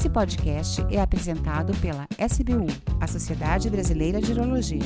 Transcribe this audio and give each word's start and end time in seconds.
Esse 0.00 0.08
podcast 0.08 0.86
é 0.90 0.98
apresentado 0.98 1.76
pela 1.76 2.08
SBU, 2.18 2.68
a 2.98 3.06
Sociedade 3.06 3.68
Brasileira 3.68 4.18
de 4.18 4.32
Urologia. 4.32 4.80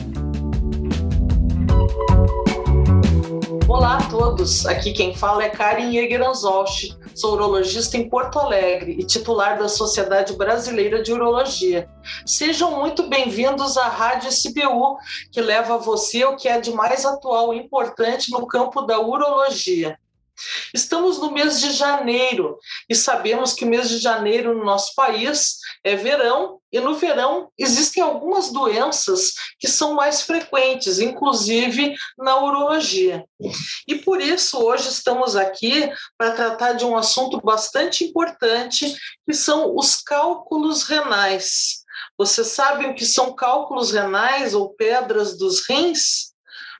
Olá 3.68 3.98
a 3.98 4.10
todos, 4.10 4.66
aqui 4.66 4.92
quem 4.92 5.14
fala 5.14 5.44
é 5.44 5.48
Karen 5.50 5.92
Jägeranzolch, 5.92 6.98
sou 7.14 7.34
urologista 7.34 7.96
em 7.96 8.08
Porto 8.08 8.40
Alegre 8.40 8.96
e 8.98 9.06
titular 9.06 9.56
da 9.56 9.68
Sociedade 9.68 10.32
Brasileira 10.32 11.00
de 11.00 11.12
Urologia. 11.12 11.88
Sejam 12.26 12.80
muito 12.80 13.08
bem-vindos 13.08 13.76
à 13.76 13.86
Rádio 13.86 14.28
SBU, 14.30 14.96
que 15.30 15.40
leva 15.40 15.76
a 15.76 15.78
você 15.78 16.24
o 16.24 16.34
que 16.34 16.48
é 16.48 16.60
de 16.60 16.72
mais 16.72 17.04
atual 17.04 17.54
e 17.54 17.58
importante 17.58 18.32
no 18.32 18.48
campo 18.48 18.82
da 18.82 18.98
urologia. 18.98 19.96
Estamos 20.72 21.18
no 21.18 21.30
mês 21.30 21.60
de 21.60 21.72
janeiro 21.72 22.58
e 22.88 22.94
sabemos 22.94 23.52
que 23.52 23.64
o 23.64 23.68
mês 23.68 23.88
de 23.88 23.98
janeiro 23.98 24.56
no 24.56 24.64
nosso 24.64 24.94
país 24.94 25.58
é 25.84 25.94
verão 25.94 26.60
e 26.72 26.80
no 26.80 26.96
verão 26.96 27.52
existem 27.56 28.02
algumas 28.02 28.50
doenças 28.50 29.32
que 29.60 29.68
são 29.68 29.94
mais 29.94 30.22
frequentes, 30.22 30.98
inclusive 30.98 31.94
na 32.18 32.42
urologia. 32.42 33.24
E 33.86 33.94
por 33.94 34.20
isso 34.20 34.58
hoje 34.58 34.88
estamos 34.88 35.36
aqui 35.36 35.88
para 36.18 36.32
tratar 36.32 36.72
de 36.72 36.84
um 36.84 36.96
assunto 36.96 37.40
bastante 37.40 38.02
importante, 38.04 38.92
que 39.24 39.34
são 39.34 39.76
os 39.76 39.96
cálculos 40.02 40.82
renais. 40.82 41.84
Você 42.18 42.42
sabe 42.42 42.86
o 42.86 42.94
que 42.94 43.06
são 43.06 43.34
cálculos 43.34 43.92
renais 43.92 44.52
ou 44.54 44.70
pedras 44.70 45.38
dos 45.38 45.64
rins? 45.68 46.33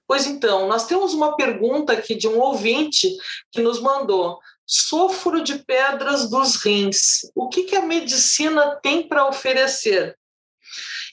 Pois 0.07 0.27
então, 0.27 0.69
nós 0.69 0.87
temos 0.87 1.15
uma 1.15 1.37
pergunta 1.37 1.93
aqui 1.93 2.15
de 2.15 2.29
um 2.29 2.39
ouvinte 2.39 3.17
que 3.51 3.62
nos 3.62 3.81
mandou: 3.81 4.39
sofro 4.67 5.43
de 5.43 5.59
pedras 5.65 6.28
dos 6.28 6.56
rins. 6.56 7.31
O 7.34 7.48
que, 7.48 7.65
que 7.65 7.77
a 7.77 7.83
medicina 7.83 8.78
tem 8.83 9.09
para 9.09 9.27
oferecer? 9.27 10.17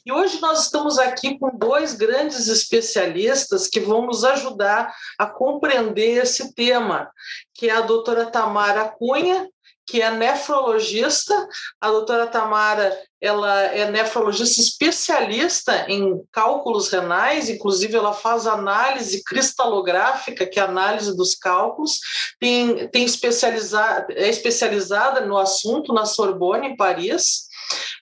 E 0.06 0.12
hoje 0.12 0.42
nós 0.42 0.64
estamos 0.64 0.98
aqui 0.98 1.38
com 1.38 1.56
dois 1.56 1.94
grandes 1.94 2.48
especialistas 2.48 3.68
que 3.68 3.80
vão 3.80 4.08
nos 4.08 4.24
ajudar 4.24 4.96
a 5.18 5.28
compreender 5.28 6.24
esse 6.24 6.56
tema, 6.56 7.12
que 7.54 7.70
é 7.70 7.72
a 7.72 7.82
doutora 7.82 8.26
Tamara 8.26 8.90
Cunha 8.90 9.48
que 9.86 10.02
é 10.02 10.12
nefrologista. 10.12 11.48
A 11.80 11.90
doutora 11.90 12.28
Tamara 12.28 12.98
ela 13.22 13.62
é 13.62 13.90
nefrologista 13.92 14.60
especialista 14.60 15.86
em 15.88 16.24
cálculos 16.32 16.90
renais, 16.90 17.50
inclusive 17.50 17.96
ela 17.96 18.14
faz 18.14 18.48
análise 18.48 19.24
cristalográfica, 19.24 20.48
que 20.48 20.59
é 20.59 20.64
análise 20.64 21.16
dos 21.16 21.36
cálculos, 21.36 22.00
tem, 22.40 22.88
tem 22.88 23.06
especializada, 23.06 24.08
é 24.09 24.28
especializada 24.28 25.22
no 25.22 25.38
assunto 25.38 25.94
na 25.94 26.06
Sorbonne, 26.06 26.70
em 26.70 26.76
Paris. 26.76 27.51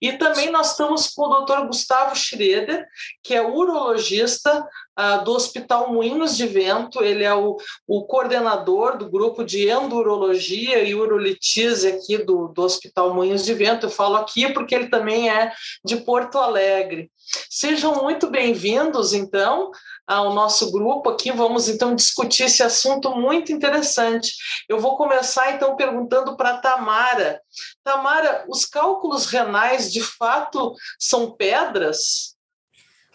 E 0.02 0.14
também 0.14 0.50
nós 0.50 0.72
estamos 0.72 1.08
com 1.08 1.24
o 1.24 1.42
Dr. 1.42 1.66
Gustavo 1.68 2.16
Schroeder, 2.16 2.86
que 3.24 3.34
é 3.34 3.42
urologista 3.42 4.66
uh, 4.98 5.24
do 5.24 5.32
Hospital 5.32 5.92
Moinhos 5.92 6.38
de 6.38 6.46
Vento. 6.48 7.04
Ele 7.04 7.24
é 7.24 7.34
o, 7.34 7.58
o 7.88 8.04
coordenador 8.06 8.98
do 8.98 9.10
grupo 9.10 9.44
de 9.44 9.70
endurologia 9.70 10.84
e 10.84 10.96
urolitise 10.96 11.88
aqui 11.88 12.18
do, 12.18 12.48
do 12.48 12.62
Hospital 12.62 13.14
Moinhos 13.14 13.44
de 13.44 13.54
Vento. 13.54 13.86
Eu 13.86 13.92
falo 13.92 14.16
aqui 14.16 14.52
porque 14.54 14.74
ele 14.74 14.88
também 14.88 15.30
é 15.30 15.52
de 15.84 15.98
Porto 15.98 16.38
Alegre. 16.38 17.12
Sejam 17.50 18.02
muito 18.02 18.28
bem-vindos, 18.30 19.14
então, 19.14 19.70
ao 20.10 20.34
nosso 20.34 20.72
grupo 20.72 21.10
aqui. 21.10 21.32
Vamos, 21.32 21.70
então, 21.70 21.94
discutir 21.94 22.46
esse 22.46 22.64
assunto 22.64 23.16
muito 23.16 23.52
interessante. 23.52 24.34
Eu 24.68 24.80
vou 24.80 24.98
começar, 24.98 25.52
então, 25.52 25.76
perguntando 25.76 26.36
para 26.36 26.58
Tamara. 26.58 27.40
Tamara, 27.84 28.44
os 28.50 28.66
cálculos 28.66 29.28
renais, 29.28 29.94
de 29.94 30.02
fato, 30.02 30.74
são 30.98 31.32
pedras? 31.32 32.36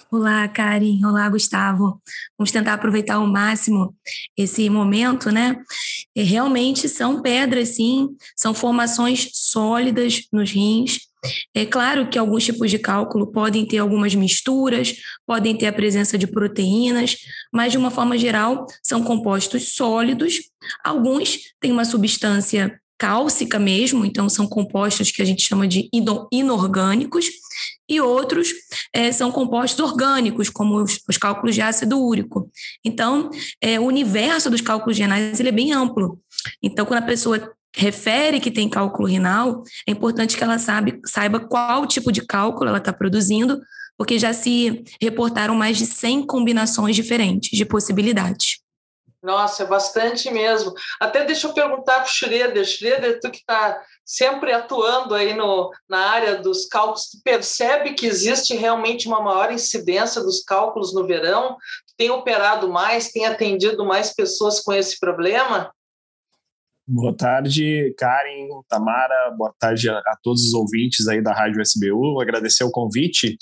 Olá, 0.09 0.47
Karen. 0.47 1.05
Olá, 1.05 1.29
Gustavo. 1.29 2.01
Vamos 2.39 2.53
tentar 2.53 2.75
aproveitar 2.75 3.17
ao 3.17 3.27
máximo 3.27 3.97
esse 4.37 4.71
momento, 4.71 5.33
né? 5.33 5.61
E 6.15 6.23
realmente 6.23 6.89
são 6.89 7.21
pedras, 7.21 7.71
sim, 7.71 8.17
são 8.37 8.55
formações 8.55 9.31
sólidas 9.33 10.21
nos 10.33 10.53
rins. 10.53 11.01
É 11.55 11.65
claro 11.65 12.09
que 12.09 12.19
alguns 12.19 12.45
tipos 12.45 12.71
de 12.71 12.79
cálculo 12.79 13.27
podem 13.27 13.67
ter 13.67 13.79
algumas 13.79 14.15
misturas, 14.15 14.95
podem 15.27 15.57
ter 15.57 15.67
a 15.67 15.73
presença 15.73 16.19
de 16.19 16.27
proteínas, 16.27 17.17
mas 17.53 17.73
de 17.73 17.79
uma 17.79 17.91
forma 17.91 18.17
geral 18.19 18.67
são 18.83 19.03
compostos 19.03 19.75
sólidos. 19.75 20.41
Alguns 20.85 21.39
têm 21.61 21.73
uma 21.73 21.85
substância 21.85 22.79
cálcica 22.99 23.59
mesmo, 23.59 24.05
então 24.05 24.29
são 24.29 24.47
compostos 24.47 25.11
que 25.11 25.21
a 25.21 25.25
gente 25.25 25.43
chama 25.43 25.67
de 25.67 25.89
inorgânicos, 26.33 27.29
e 27.89 28.01
outros 28.01 28.53
é, 28.93 29.13
são 29.13 29.31
compostos 29.31 29.79
orgânicos, 29.79 30.49
como 30.49 30.83
os, 30.83 30.99
os, 31.09 31.19
cálculos 31.19 31.55
de 31.55 31.61
ácido 31.61 32.01
úrico. 32.01 32.51
Então, 32.85 33.31
é, 33.61 33.79
o 33.79 33.85
universo 33.85 34.51
dos 34.51 34.61
cálculos 34.61 34.99
renais 34.99 35.39
ele 35.39 35.51
é 35.51 35.53
bem 35.53 35.73
amplo. 35.73 36.19
Então, 36.63 36.87
quando 36.87 37.03
a 37.03 37.07
pessoa 37.07 37.53
refere 37.75 38.41
que 38.41 38.51
tem 38.51 38.69
cálculo 38.69 39.09
renal, 39.09 39.63
é 39.87 39.91
importante 39.91 40.37
que 40.37 40.45
ela 40.45 40.59
sabe, 40.59 41.01
saiba 41.05 41.41
qual 41.41 41.87
tipo 41.87 42.13
de 42.13 42.25
cálculo 42.25 42.69
ela 42.69 42.79
está 42.79 42.93
produzindo, 42.93 43.61
porque 43.97 44.19
já 44.19 44.33
se 44.33 44.85
reportaram 45.01 45.55
mais 45.55 45.77
de 45.77 45.87
100 45.87 46.27
combinações 46.27 46.97
diferentes 46.97 47.57
de 47.57 47.65
possibilidades. 47.65 48.65
Nossa, 49.25 49.63
é 49.63 49.67
bastante 49.67 50.31
mesmo. 50.31 50.75
Até 51.01 51.25
deixa 51.25 51.47
eu 51.47 51.55
perguntar 51.55 52.01
para 52.01 52.05
o 52.05 52.13
Schroeder. 52.13 52.63
Schroeder, 52.63 53.19
tu 53.21 53.31
que 53.31 53.39
está 53.39 53.83
sempre 54.05 54.53
atuando 54.53 55.15
aí 55.15 55.33
no, 55.33 55.71
na 55.89 56.11
área 56.11 56.37
dos 56.37 56.67
cálculos, 56.67 57.09
tu 57.09 57.19
percebe 57.25 57.95
que 57.95 58.05
existe 58.05 58.55
realmente 58.55 59.09
uma 59.09 59.23
maior 59.23 59.51
incidência 59.51 60.21
dos 60.21 60.45
cálculos 60.45 60.93
no 60.93 61.07
verão? 61.07 61.57
Tem 61.97 62.11
operado 62.11 62.69
mais, 62.69 63.13
tem 63.13 63.25
atendido 63.25 63.83
mais 63.87 64.13
pessoas 64.15 64.61
com 64.61 64.75
esse 64.75 65.01
problema? 65.01 65.73
Boa 66.87 67.17
tarde, 67.17 67.95
Karen, 67.97 68.49
Tamara, 68.69 69.35
boa 69.39 69.55
tarde 69.59 69.89
a, 69.89 69.97
a, 69.97 70.19
todos 70.23 70.43
os 70.45 70.53
ouvintes 70.53 71.09
aí 71.09 71.23
da 71.23 71.33
Rádio 71.33 71.63
SBU, 71.63 72.21
agradecer 72.21 72.63
o 72.63 72.71
convite 72.71 73.39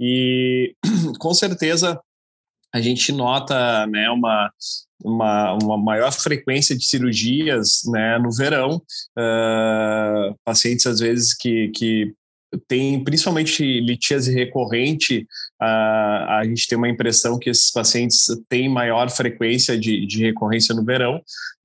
e 0.00 0.72
com 1.18 1.34
certeza 1.34 2.00
a 2.72 2.80
gente 2.80 3.10
nota 3.10 3.84
né, 3.88 4.08
uma, 4.10 4.48
uma, 5.02 5.54
uma 5.54 5.76
maior 5.76 6.12
frequência 6.12 6.76
de 6.76 6.86
cirurgias 6.86 7.80
né, 7.86 8.16
no 8.18 8.30
verão, 8.30 8.80
uh, 9.18 10.36
pacientes 10.44 10.86
às 10.86 11.00
vezes 11.00 11.36
que, 11.36 11.72
que 11.74 12.14
tem 12.68 13.02
principalmente 13.02 13.80
litíase 13.80 14.32
recorrente, 14.32 15.26
uh, 15.60 16.30
a 16.30 16.42
gente 16.44 16.68
tem 16.68 16.78
uma 16.78 16.88
impressão 16.88 17.40
que 17.40 17.50
esses 17.50 17.72
pacientes 17.72 18.26
têm 18.48 18.68
maior 18.68 19.10
frequência 19.10 19.76
de, 19.76 20.06
de 20.06 20.22
recorrência 20.22 20.72
no 20.76 20.84
verão, 20.84 21.20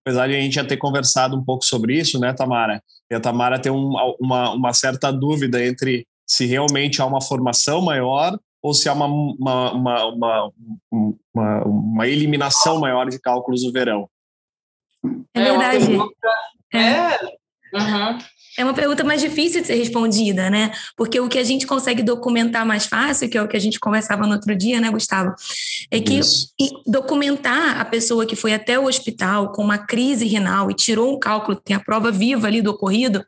apesar 0.10 0.28
de 0.28 0.36
a 0.36 0.42
gente 0.42 0.56
já 0.56 0.66
ter 0.66 0.78
conversado 0.78 1.38
um 1.38 1.44
pouco 1.44 1.64
sobre 1.64 1.98
isso, 1.98 2.20
né, 2.20 2.34
Tamara? 2.34 2.82
E 3.12 3.16
a 3.16 3.20
Tamara 3.20 3.60
tem 3.60 3.72
um, 3.72 3.94
uma, 4.20 4.54
uma 4.54 4.74
certa 4.74 5.12
dúvida 5.12 5.64
entre 5.64 6.08
se 6.26 6.46
realmente 6.46 7.02
há 7.02 7.06
uma 7.06 7.22
formação 7.22 7.82
maior 7.82 8.38
ou 8.62 8.74
se 8.74 8.90
há 8.90 8.94
uma, 8.94 9.06
uma, 9.06 9.72
uma, 9.72 10.52
uma, 10.92 11.64
uma 11.64 12.08
eliminação 12.08 12.80
maior 12.80 13.08
de 13.10 13.20
cálculos 13.20 13.64
no 13.64 13.72
verão. 13.72 14.10
É 15.34 15.44
verdade. 15.44 15.86
É. 16.74 16.80
é. 16.80 17.20
Uhum. 17.74 18.18
É 18.58 18.64
uma 18.64 18.74
pergunta 18.74 19.04
mais 19.04 19.22
difícil 19.22 19.62
de 19.62 19.68
ser 19.68 19.76
respondida, 19.76 20.50
né? 20.50 20.72
Porque 20.96 21.20
o 21.20 21.30
que 21.30 21.38
a 21.38 21.44
gente 21.44 21.68
consegue 21.68 22.02
documentar 22.04 22.66
mais 22.66 22.86
fácil, 22.86 23.30
que 23.30 23.38
é 23.38 23.42
o 23.42 23.48
que 23.48 23.56
a 23.56 23.60
gente 23.60 23.80
conversava 23.80 24.26
no 24.26 24.34
outro 24.34 24.56
dia, 24.56 24.80
né, 24.82 24.90
Gustavo? 24.90 25.34
É 25.92 26.00
que 26.00 26.20
documentar 26.86 27.80
a 27.80 27.86
pessoa 27.86 28.26
que 28.26 28.36
foi 28.36 28.54
até 28.54 28.78
o 28.80 28.86
hospital 28.86 29.52
com 29.52 29.64
uma 29.64 29.78
crise 29.78 30.26
renal 30.26 30.70
e 30.70 30.74
tirou 30.74 31.14
um 31.14 31.20
cálculo, 31.20 31.60
tem 31.60 31.76
a 31.76 31.80
prova 31.80 32.12
viva 32.12 32.48
ali 32.48 32.62
do 32.62 32.72
ocorrido, 32.72 33.24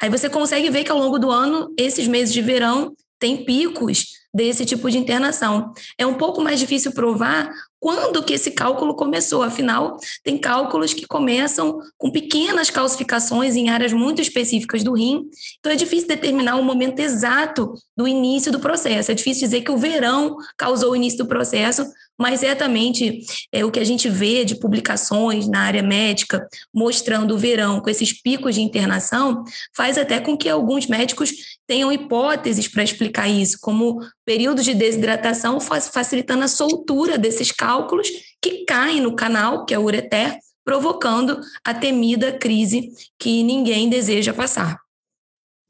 aí 0.00 0.08
você 0.08 0.28
consegue 0.28 0.70
ver 0.70 0.84
que 0.84 0.90
ao 0.90 0.98
longo 0.98 1.18
do 1.18 1.30
ano, 1.30 1.72
esses 1.76 2.06
meses 2.06 2.32
de 2.32 2.42
verão, 2.42 2.94
tem 3.18 3.44
picos 3.44 4.18
desse 4.32 4.64
tipo 4.64 4.90
de 4.90 4.98
internação. 4.98 5.72
É 5.96 6.06
um 6.06 6.14
pouco 6.14 6.40
mais 6.40 6.60
difícil 6.60 6.92
provar 6.92 7.50
quando 7.80 8.22
que 8.22 8.34
esse 8.34 8.50
cálculo 8.50 8.94
começou. 8.94 9.42
Afinal, 9.42 9.96
tem 10.22 10.36
cálculos 10.38 10.92
que 10.92 11.06
começam 11.06 11.80
com 11.96 12.10
pequenas 12.10 12.70
calcificações 12.70 13.56
em 13.56 13.70
áreas 13.70 13.92
muito 13.92 14.20
específicas 14.20 14.84
do 14.84 14.92
rim. 14.92 15.28
Então 15.58 15.72
é 15.72 15.76
difícil 15.76 16.08
determinar 16.08 16.56
o 16.56 16.62
momento 16.62 17.00
exato 17.00 17.74
do 17.96 18.06
início 18.06 18.52
do 18.52 18.60
processo. 18.60 19.10
É 19.10 19.14
difícil 19.14 19.46
dizer 19.46 19.62
que 19.62 19.72
o 19.72 19.78
verão 19.78 20.36
causou 20.56 20.92
o 20.92 20.96
início 20.96 21.18
do 21.18 21.26
processo, 21.26 21.86
mas 22.18 22.40
certamente 22.40 23.20
é 23.52 23.64
o 23.64 23.70
que 23.70 23.78
a 23.78 23.84
gente 23.84 24.08
vê 24.08 24.44
de 24.44 24.58
publicações 24.58 25.46
na 25.46 25.60
área 25.60 25.82
médica 25.82 26.46
mostrando 26.74 27.34
o 27.34 27.38
verão 27.38 27.80
com 27.80 27.88
esses 27.88 28.12
picos 28.12 28.56
de 28.56 28.60
internação 28.60 29.44
faz 29.74 29.96
até 29.96 30.18
com 30.20 30.36
que 30.36 30.48
alguns 30.48 30.86
médicos 30.86 31.30
tenham 31.66 31.92
hipóteses 31.92 32.66
para 32.66 32.82
explicar 32.82 33.28
isso, 33.28 33.58
como 33.60 34.00
períodos 34.24 34.64
de 34.64 34.74
desidratação 34.74 35.60
facilitando 35.60 36.44
a 36.44 36.48
soltura 36.48 37.18
desses 37.18 37.52
cálculos 37.52 38.08
que 38.42 38.64
caem 38.64 39.00
no 39.00 39.14
canal, 39.14 39.64
que 39.64 39.74
é 39.74 39.78
o 39.78 39.84
ureter, 39.84 40.38
provocando 40.64 41.40
a 41.64 41.72
temida 41.72 42.32
crise 42.32 42.90
que 43.18 43.42
ninguém 43.42 43.88
deseja 43.88 44.32
passar. 44.32 44.87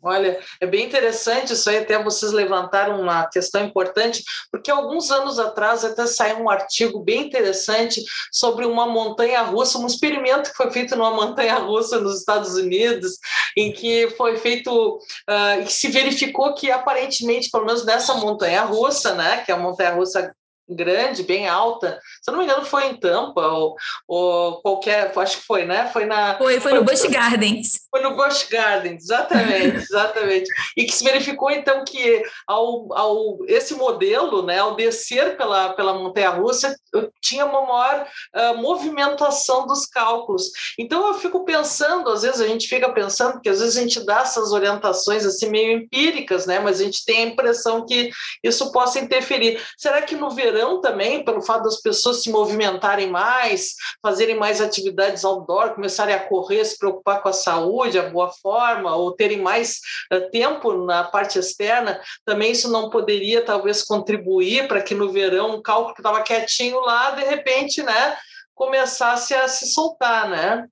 Olha, 0.01 0.39
é 0.61 0.67
bem 0.67 0.87
interessante 0.87 1.55
isso 1.55 1.69
aí, 1.69 1.79
até 1.79 2.01
vocês 2.01 2.31
levantaram 2.31 3.01
uma 3.01 3.27
questão 3.29 3.65
importante, 3.65 4.23
porque 4.51 4.71
alguns 4.71 5.11
anos 5.11 5.41
atrás 5.41 5.85
até 5.85 6.07
saiu 6.07 6.39
um 6.39 6.49
artigo 6.49 7.01
bem 7.01 7.27
interessante 7.27 8.05
sobre 8.31 8.65
uma 8.65 8.87
montanha 8.87 9.43
russa, 9.43 9.77
um 9.77 9.89
experimento 9.89 10.51
que 10.51 10.57
foi 10.57 10.71
feito 10.71 10.95
numa 10.95 11.11
montanha 11.11 11.57
russa 11.57 12.01
nos 12.01 12.21
Estados 12.21 12.55
Unidos, 12.55 13.19
em 13.57 13.73
que 13.73 14.09
foi 14.11 14.37
feito, 14.37 14.99
uh, 15.29 15.63
e 15.65 15.69
se 15.69 15.89
verificou 15.89 16.55
que 16.55 16.71
aparentemente, 16.71 17.51
pelo 17.51 17.67
menos 17.67 17.85
nessa 17.85 18.15
montanha 18.15 18.63
russa, 18.63 19.15
né, 19.15 19.43
que 19.45 19.51
é 19.51 19.55
a 19.55 19.59
montanha 19.59 19.95
russa 19.95 20.33
grande, 20.69 21.23
bem 21.23 21.49
alta. 21.49 22.01
Se 22.23 22.31
eu 22.31 22.33
não 22.33 22.39
me 22.41 22.45
engano, 22.45 22.65
foi 22.65 22.87
em 22.87 22.97
Tampa 22.97 23.47
ou, 23.47 23.77
ou 24.07 24.61
qualquer, 24.61 25.13
acho 25.17 25.39
que 25.39 25.47
foi, 25.47 25.65
né? 25.65 25.89
Foi 25.93 26.05
na. 26.05 26.37
Foi, 26.37 26.61
foi, 26.61 26.71
foi 26.71 26.75
no 26.75 26.85
Busch 26.85 27.07
Gardens. 27.07 27.81
Foi 27.91 28.03
no 28.03 28.17
Busch 28.17 28.49
Gardens, 28.51 29.05
exatamente, 29.05 29.77
exatamente. 29.91 30.51
e 30.77 30.85
que 30.85 30.93
se 30.93 31.05
verificou 31.05 31.51
então 31.51 31.85
que 31.85 32.23
ao, 32.47 32.93
ao 32.93 33.39
esse 33.47 33.75
modelo, 33.75 34.43
né, 34.43 34.59
ao 34.59 34.77
descer 34.77 35.37
pela, 35.37 35.71
pela 35.71 35.95
montanha 35.95 36.31
russa, 36.31 36.77
tinha 37.21 37.45
uma 37.45 37.63
maior 37.63 38.07
uh, 38.37 38.57
movimentação 38.59 39.67
dos 39.67 39.87
cálculos. 39.87 40.51
Então 40.79 41.07
eu 41.09 41.15
fico 41.15 41.45
pensando, 41.45 42.11
às 42.11 42.23
vezes 42.23 42.41
a 42.41 42.47
gente 42.47 42.69
fica 42.69 42.93
pensando 42.93 43.41
que 43.41 43.49
às 43.49 43.61
vezes 43.61 43.77
a 43.77 43.81
gente 43.81 44.05
dá 44.05 44.21
essas 44.21 44.53
orientações 44.53 45.25
assim 45.25 45.49
meio 45.51 45.79
empíricas, 45.79 46.47
né? 46.47 46.59
Mas 46.59 46.81
a 46.81 46.85
gente 46.85 47.05
tem 47.05 47.25
a 47.25 47.27
impressão 47.29 47.87
que 47.87 48.11
isso 48.43 48.71
possa 48.73 48.99
interferir. 48.99 49.61
Será 49.77 50.03
que 50.03 50.17
no 50.17 50.31
verão 50.31 50.58
verão 50.59 50.81
também, 50.81 51.25
pelo 51.25 51.41
fato 51.41 51.63
das 51.65 51.81
pessoas 51.81 52.23
se 52.23 52.31
movimentarem 52.31 53.09
mais, 53.09 53.75
fazerem 54.03 54.37
mais 54.37 54.61
atividades 54.61 55.25
outdoor, 55.25 55.75
começarem 55.75 56.15
a 56.15 56.19
correr, 56.29 56.65
se 56.65 56.77
preocupar 56.77 57.23
com 57.23 57.29
a 57.29 57.33
saúde, 57.33 57.99
a 57.99 58.11
boa 58.11 58.31
forma, 58.43 58.95
ou 58.97 59.13
terem 59.13 59.41
mais 59.41 59.79
uh, 60.13 60.29
tempo 60.31 60.85
na 60.85 61.05
parte 61.05 61.39
externa, 61.39 62.01
também 62.25 62.53
isso 62.53 62.71
não 62.71 62.91
poderia 62.91 63.45
talvez 63.45 63.83
contribuir 63.83 64.67
para 64.67 64.83
que 64.83 64.95
no 64.95 65.13
verão 65.13 65.57
um 65.57 65.63
cálculo 65.63 65.95
que 65.95 66.01
estava 66.01 66.23
quietinho 66.23 66.81
lá, 66.81 67.13
de 67.13 67.25
repente, 67.25 67.83
né, 67.83 68.17
começasse 68.55 69.35
a 69.35 69.47
se 69.47 69.73
soltar, 69.73 70.29
né? 70.29 70.67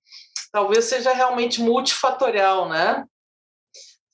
Talvez 0.51 0.87
seja 0.87 1.13
realmente 1.13 1.61
multifatorial, 1.61 2.69
né? 2.69 3.05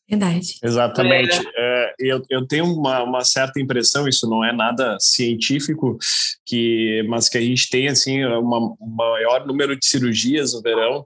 Verdade. 0.08 0.58
Exatamente. 0.62 1.38
É. 1.56 1.82
É, 1.82 1.94
eu, 1.98 2.22
eu 2.28 2.46
tenho 2.46 2.66
uma, 2.66 3.02
uma, 3.02 3.24
certa 3.24 3.60
impressão, 3.60 4.06
isso 4.06 4.28
não 4.28 4.44
é 4.44 4.52
nada 4.52 4.96
científico, 5.00 5.96
que, 6.44 7.04
mas 7.08 7.28
que 7.28 7.38
a 7.38 7.40
gente 7.40 7.70
tem 7.70 7.88
assim 7.88 8.24
um 8.24 8.76
maior 8.96 9.46
número 9.46 9.78
de 9.78 9.86
cirurgias 9.86 10.52
no 10.52 10.62
verão 10.62 11.04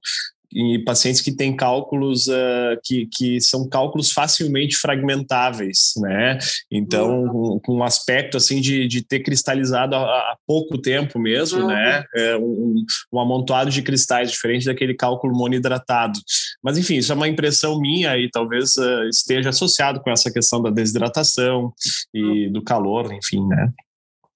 em 0.56 0.82
pacientes 0.82 1.20
que 1.20 1.30
têm 1.30 1.54
cálculos 1.54 2.28
uh, 2.28 2.80
que, 2.82 3.06
que 3.12 3.38
são 3.42 3.68
cálculos 3.68 4.10
facilmente 4.10 4.78
fragmentáveis, 4.78 5.92
né? 5.98 6.38
Então, 6.72 7.24
uhum. 7.24 7.60
com 7.62 7.76
um 7.76 7.82
aspecto 7.82 8.38
assim 8.38 8.58
de, 8.58 8.88
de 8.88 9.02
ter 9.02 9.20
cristalizado 9.20 9.94
há, 9.94 10.00
há 10.00 10.36
pouco 10.46 10.78
tempo 10.78 11.18
mesmo, 11.18 11.60
uhum. 11.60 11.66
né? 11.66 12.04
É 12.14 12.36
um, 12.38 12.82
um 13.12 13.20
amontoado 13.20 13.70
de 13.70 13.82
cristais 13.82 14.30
diferente 14.30 14.64
daquele 14.64 14.94
cálculo 14.94 15.36
monohidratado. 15.36 16.18
Mas 16.64 16.78
enfim, 16.78 16.96
isso 16.96 17.12
é 17.12 17.14
uma 17.14 17.28
impressão 17.28 17.78
minha 17.78 18.16
e 18.16 18.30
talvez 18.30 18.76
uh, 18.76 19.08
esteja 19.10 19.50
associado 19.50 20.00
com 20.00 20.10
essa 20.10 20.32
questão 20.32 20.62
da 20.62 20.70
desidratação 20.70 21.70
e 22.14 22.48
do 22.48 22.62
calor, 22.62 23.12
enfim, 23.12 23.46
né? 23.46 23.70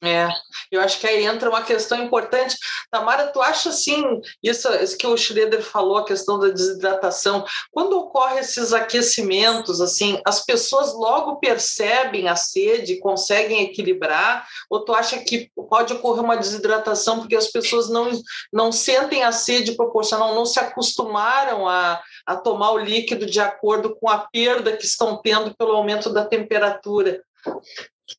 É, 0.02 0.28
eu 0.72 0.80
acho 0.80 0.98
que 0.98 1.06
aí 1.06 1.26
entra 1.26 1.50
uma 1.50 1.62
questão 1.62 2.02
importante. 2.02 2.56
Tamara, 2.90 3.26
tu 3.26 3.40
acha 3.40 3.68
assim, 3.68 4.02
isso, 4.42 4.66
isso 4.76 4.96
que 4.96 5.06
o 5.06 5.16
Schroeder 5.16 5.62
falou, 5.62 5.98
a 5.98 6.06
questão 6.06 6.38
da 6.38 6.48
desidratação, 6.48 7.44
quando 7.70 7.98
ocorre 7.98 8.40
esses 8.40 8.72
aquecimentos, 8.72 9.80
assim, 9.80 10.18
as 10.24 10.44
pessoas 10.44 10.94
logo 10.94 11.36
percebem 11.36 12.28
a 12.28 12.36
sede, 12.36 12.98
conseguem 12.98 13.62
equilibrar, 13.64 14.46
ou 14.70 14.84
tu 14.84 14.94
acha 14.94 15.18
que 15.18 15.50
pode 15.68 15.92
ocorrer 15.92 16.24
uma 16.24 16.36
desidratação 16.36 17.20
porque 17.20 17.36
as 17.36 17.48
pessoas 17.48 17.90
não, 17.90 18.10
não 18.50 18.72
sentem 18.72 19.22
a 19.22 19.32
sede 19.32 19.72
proporcional, 19.72 20.34
não 20.34 20.46
se 20.46 20.58
acostumaram 20.58 21.68
a, 21.68 22.00
a 22.24 22.36
tomar 22.36 22.72
o 22.72 22.78
líquido 22.78 23.26
de 23.26 23.38
acordo 23.38 23.94
com 23.94 24.08
a 24.08 24.18
perda 24.18 24.76
que 24.76 24.86
estão 24.86 25.20
tendo 25.20 25.54
pelo 25.54 25.72
aumento 25.72 26.08
da 26.10 26.24
temperatura? 26.24 27.22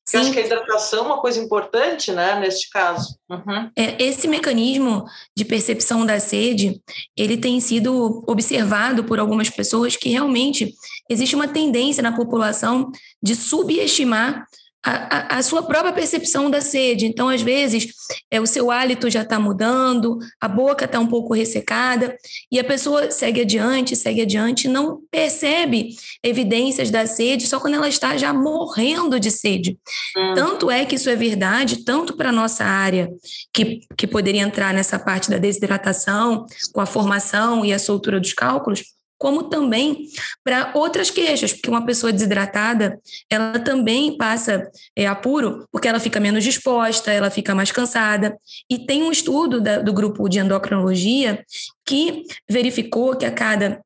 Sim. 0.06 0.18
Eu 0.18 0.22
acho 0.22 0.32
que 0.32 0.40
a 0.40 0.46
hidratação 0.46 1.00
é 1.00 1.02
uma 1.04 1.22
coisa 1.22 1.40
importante, 1.40 2.12
né, 2.12 2.40
neste 2.40 2.70
caso. 2.70 3.16
Uhum. 3.30 3.70
É, 3.76 4.02
esse 4.04 4.28
mecanismo 4.28 5.06
de 5.36 5.46
percepção 5.46 6.06
da 6.06 6.20
sede, 6.20 6.82
ele 7.16 7.38
tem 7.38 7.60
sido 7.60 8.24
observado 8.28 9.04
por 9.04 9.20
algumas 9.20 9.50
pessoas 9.50 9.96
que 9.96 10.10
realmente 10.10 10.74
existe 11.10 11.36
uma 11.36 11.48
tendência 11.48 12.04
na 12.04 12.16
população 12.16 12.92
de 13.22 13.36
subestimar 13.36 14.46
a, 14.84 15.38
a, 15.38 15.44
sua 15.44 15.62
própria 15.64 15.94
percepção 15.94 16.50
da 16.50 16.60
sede. 16.60 17.06
Então, 17.06 17.30
às 17.30 17.42
vezes, 17.42 17.94
é, 18.32 18.42
o 18.42 18.48
seu 18.48 18.72
hálito 18.72 19.10
já 19.10 19.22
está 19.22 19.40
mudando, 19.40 20.18
a 20.40 20.48
boca 20.48 20.86
está 20.86 21.00
um 21.00 21.06
pouco 21.06 21.34
ressecada, 21.34 22.18
e 22.52 22.60
a 22.60 22.64
pessoa 22.64 23.12
segue 23.12 23.42
adiante, 23.42 23.96
segue 23.96 24.22
adiante, 24.22 24.68
não 24.68 25.02
percebe 25.12 25.90
evidências 26.24 26.90
da 26.90 27.06
sede 27.06 27.48
só 27.48 27.60
quando 27.60 27.76
ela 27.76 27.88
está 27.88 28.18
já 28.18 28.34
morrendo 28.34 29.20
de 29.20 29.30
sede. 29.30 29.78
Hum. 30.18 30.34
Tanto 30.34 30.72
é 30.72 30.84
que 30.84 30.96
isso 30.96 31.10
é 31.10 31.16
verdade, 31.16 31.84
tanto 31.86 32.18
para 32.18 32.30
a 32.30 32.34
nossa 32.34 32.64
área, 32.64 33.10
que, 33.54 33.82
que 33.96 34.08
poderia 34.08 34.42
entrar 34.42 34.74
nessa 34.74 34.98
parte 34.98 35.30
da 35.30 35.38
desidratação, 35.38 36.46
com 36.74 36.82
a 36.82 36.86
formação 36.88 37.64
e 37.64 37.72
a 37.72 37.80
soltura 37.80 38.20
dos 38.20 38.34
cálculos, 38.34 38.84
como 39.22 39.44
também 39.44 40.08
para 40.44 40.72
outras 40.74 41.12
queixas, 41.12 41.54
porque 41.54 41.70
uma 41.70 41.86
pessoa 41.86 42.12
desidratada, 42.12 43.00
ela 43.30 43.60
também 43.60 44.18
passa 44.18 44.68
é, 44.96 45.06
apuro, 45.06 45.68
porque 45.72 45.88
ela 45.88 46.00
fica 46.00 46.20
menos 46.20 46.44
disposta, 46.44 47.12
ela 47.12 47.30
fica 47.30 47.54
mais 47.54 47.72
cansada. 47.72 48.36
E 48.68 48.84
tem 48.84 49.04
um 49.04 49.12
estudo 49.12 49.62
da, 49.62 49.78
do 49.78 49.94
grupo 49.94 50.28
de 50.28 50.40
endocrinologia 50.40 51.46
que 51.86 52.24
verificou 52.50 53.16
que 53.16 53.24
a 53.24 53.32
cada 53.32 53.80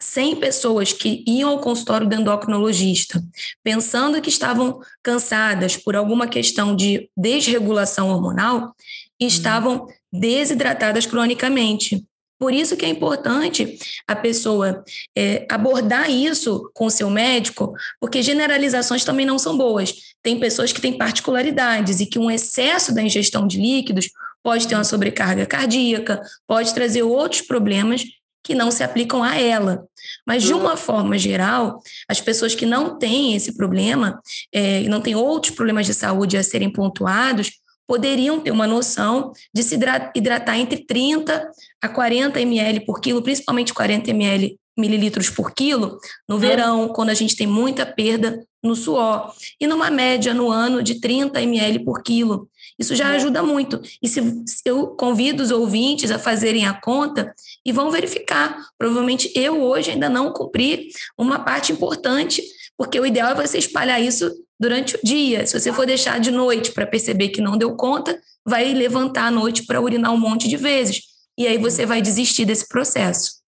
100 0.00 0.36
pessoas 0.40 0.92
que 0.92 1.22
iam 1.28 1.50
ao 1.50 1.60
consultório 1.60 2.08
do 2.08 2.16
endocrinologista, 2.16 3.22
pensando 3.62 4.20
que 4.20 4.30
estavam 4.30 4.80
cansadas 5.00 5.76
por 5.76 5.94
alguma 5.94 6.26
questão 6.26 6.74
de 6.74 7.08
desregulação 7.16 8.10
hormonal, 8.10 8.74
estavam 9.20 9.86
desidratadas 10.12 11.06
cronicamente. 11.06 12.04
Por 12.42 12.52
isso 12.52 12.76
que 12.76 12.84
é 12.84 12.88
importante 12.88 13.78
a 14.04 14.16
pessoa 14.16 14.82
é, 15.16 15.46
abordar 15.48 16.10
isso 16.10 16.68
com 16.74 16.86
o 16.86 16.90
seu 16.90 17.08
médico, 17.08 17.72
porque 18.00 18.20
generalizações 18.20 19.04
também 19.04 19.24
não 19.24 19.38
são 19.38 19.56
boas. 19.56 19.94
Tem 20.20 20.40
pessoas 20.40 20.72
que 20.72 20.80
têm 20.80 20.98
particularidades 20.98 22.00
e 22.00 22.06
que 22.06 22.18
um 22.18 22.28
excesso 22.28 22.92
da 22.92 23.00
ingestão 23.00 23.46
de 23.46 23.60
líquidos 23.60 24.10
pode 24.42 24.66
ter 24.66 24.74
uma 24.74 24.82
sobrecarga 24.82 25.46
cardíaca, 25.46 26.20
pode 26.44 26.74
trazer 26.74 27.04
outros 27.04 27.42
problemas 27.42 28.02
que 28.42 28.56
não 28.56 28.72
se 28.72 28.82
aplicam 28.82 29.22
a 29.22 29.38
ela. 29.38 29.84
Mas, 30.26 30.42
de 30.42 30.52
uma 30.52 30.76
forma 30.76 31.16
geral, 31.16 31.80
as 32.08 32.20
pessoas 32.20 32.56
que 32.56 32.66
não 32.66 32.98
têm 32.98 33.36
esse 33.36 33.56
problema, 33.56 34.20
é, 34.52 34.80
não 34.88 35.00
têm 35.00 35.14
outros 35.14 35.54
problemas 35.54 35.86
de 35.86 35.94
saúde 35.94 36.36
a 36.36 36.42
serem 36.42 36.72
pontuados, 36.72 37.52
poderiam 37.92 38.40
ter 38.40 38.50
uma 38.50 38.66
noção 38.66 39.34
de 39.54 39.62
se 39.62 39.78
hidratar 40.14 40.58
entre 40.58 40.82
30 40.82 41.46
a 41.78 41.88
40 41.90 42.40
ml 42.40 42.86
por 42.86 43.02
quilo, 43.02 43.20
principalmente 43.20 43.74
40 43.74 44.08
ml 44.08 44.58
mililitros 44.74 45.28
por 45.28 45.52
quilo 45.52 45.98
no 46.26 46.38
verão, 46.38 46.88
quando 46.88 47.10
a 47.10 47.14
gente 47.14 47.36
tem 47.36 47.46
muita 47.46 47.84
perda 47.84 48.42
no 48.64 48.74
suor, 48.74 49.34
e 49.60 49.66
numa 49.66 49.90
média 49.90 50.32
no 50.32 50.50
ano 50.50 50.82
de 50.82 51.00
30 51.00 51.42
ml 51.42 51.84
por 51.84 52.02
quilo. 52.02 52.48
Isso 52.78 52.96
já 52.96 53.10
ajuda 53.10 53.42
muito. 53.42 53.78
E 54.02 54.08
se 54.08 54.22
eu 54.64 54.86
convido 54.96 55.42
os 55.42 55.50
ouvintes 55.50 56.10
a 56.10 56.18
fazerem 56.18 56.64
a 56.64 56.72
conta 56.72 57.34
e 57.62 57.72
vão 57.72 57.90
verificar. 57.90 58.56
Provavelmente 58.78 59.30
eu 59.34 59.60
hoje 59.62 59.90
ainda 59.90 60.08
não 60.08 60.32
cumpri 60.32 60.88
uma 61.18 61.40
parte 61.40 61.72
importante, 61.72 62.42
porque 62.82 62.98
o 62.98 63.06
ideal 63.06 63.30
é 63.30 63.46
você 63.46 63.58
espalhar 63.58 64.02
isso 64.02 64.28
durante 64.58 64.96
o 64.96 65.00
dia. 65.04 65.46
Se 65.46 65.58
você 65.58 65.72
for 65.72 65.86
deixar 65.86 66.18
de 66.18 66.32
noite 66.32 66.72
para 66.72 66.84
perceber 66.84 67.28
que 67.28 67.40
não 67.40 67.56
deu 67.56 67.76
conta, 67.76 68.20
vai 68.44 68.74
levantar 68.74 69.26
à 69.26 69.30
noite 69.30 69.64
para 69.66 69.80
urinar 69.80 70.12
um 70.12 70.18
monte 70.18 70.48
de 70.48 70.56
vezes. 70.56 71.02
E 71.38 71.46
aí 71.46 71.58
você 71.58 71.86
vai 71.86 72.02
desistir 72.02 72.44
desse 72.44 72.66
processo. 72.66 73.40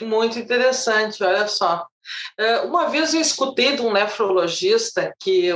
Muito 0.00 0.38
interessante, 0.38 1.20
olha 1.24 1.48
só. 1.48 1.84
É, 2.38 2.60
uma 2.60 2.88
vez 2.88 3.12
eu 3.12 3.20
escutei 3.20 3.74
de 3.74 3.82
um 3.82 3.92
nefrologista 3.92 5.12
que 5.18 5.50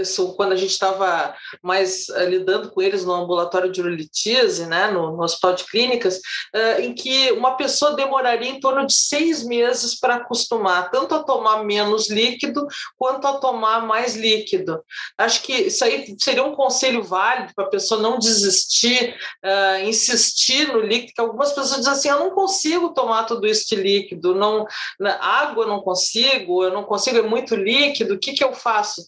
isso 0.00 0.34
quando 0.34 0.52
a 0.52 0.56
gente 0.56 0.70
estava 0.70 1.34
mais 1.62 2.08
uh, 2.08 2.24
lidando 2.28 2.70
com 2.70 2.82
eles 2.82 3.04
no 3.04 3.12
ambulatório 3.12 3.70
de 3.70 3.80
urolitise, 3.80 4.66
né, 4.66 4.90
no, 4.90 5.16
no 5.16 5.22
hospital 5.22 5.54
de 5.54 5.64
clínicas, 5.64 6.16
uh, 6.16 6.80
em 6.80 6.94
que 6.94 7.32
uma 7.32 7.56
pessoa 7.56 7.94
demoraria 7.94 8.50
em 8.50 8.60
torno 8.60 8.86
de 8.86 8.94
seis 8.94 9.44
meses 9.44 9.98
para 9.98 10.16
acostumar 10.16 10.90
tanto 10.90 11.14
a 11.14 11.22
tomar 11.22 11.64
menos 11.64 12.10
líquido 12.10 12.66
quanto 12.96 13.26
a 13.26 13.34
tomar 13.34 13.86
mais 13.86 14.16
líquido. 14.16 14.82
Acho 15.18 15.42
que 15.42 15.52
isso 15.52 15.84
aí 15.84 16.14
seria 16.18 16.44
um 16.44 16.54
conselho 16.54 17.02
válido 17.02 17.52
para 17.54 17.66
a 17.66 17.70
pessoa 17.70 18.00
não 18.00 18.18
desistir, 18.18 19.16
uh, 19.44 19.84
insistir 19.84 20.72
no 20.72 20.80
líquido, 20.80 21.22
algumas 21.22 21.50
pessoas 21.50 21.78
dizem 21.78 21.92
assim, 21.92 22.08
eu 22.08 22.18
não 22.18 22.30
consigo 22.30 22.94
tomar 22.94 23.24
tudo 23.24 23.44
de 23.44 23.76
líquido, 23.76 24.34
não, 24.34 24.66
na, 24.98 25.14
água 25.22 25.64
eu 25.64 25.68
não 25.68 25.80
consigo, 25.80 26.64
eu 26.64 26.72
não 26.72 26.84
consigo, 26.84 27.18
é 27.18 27.22
muito 27.22 27.54
líquido, 27.54 28.14
o 28.14 28.18
que, 28.18 28.32
que 28.32 28.42
eu 28.42 28.52
faço? 28.52 29.06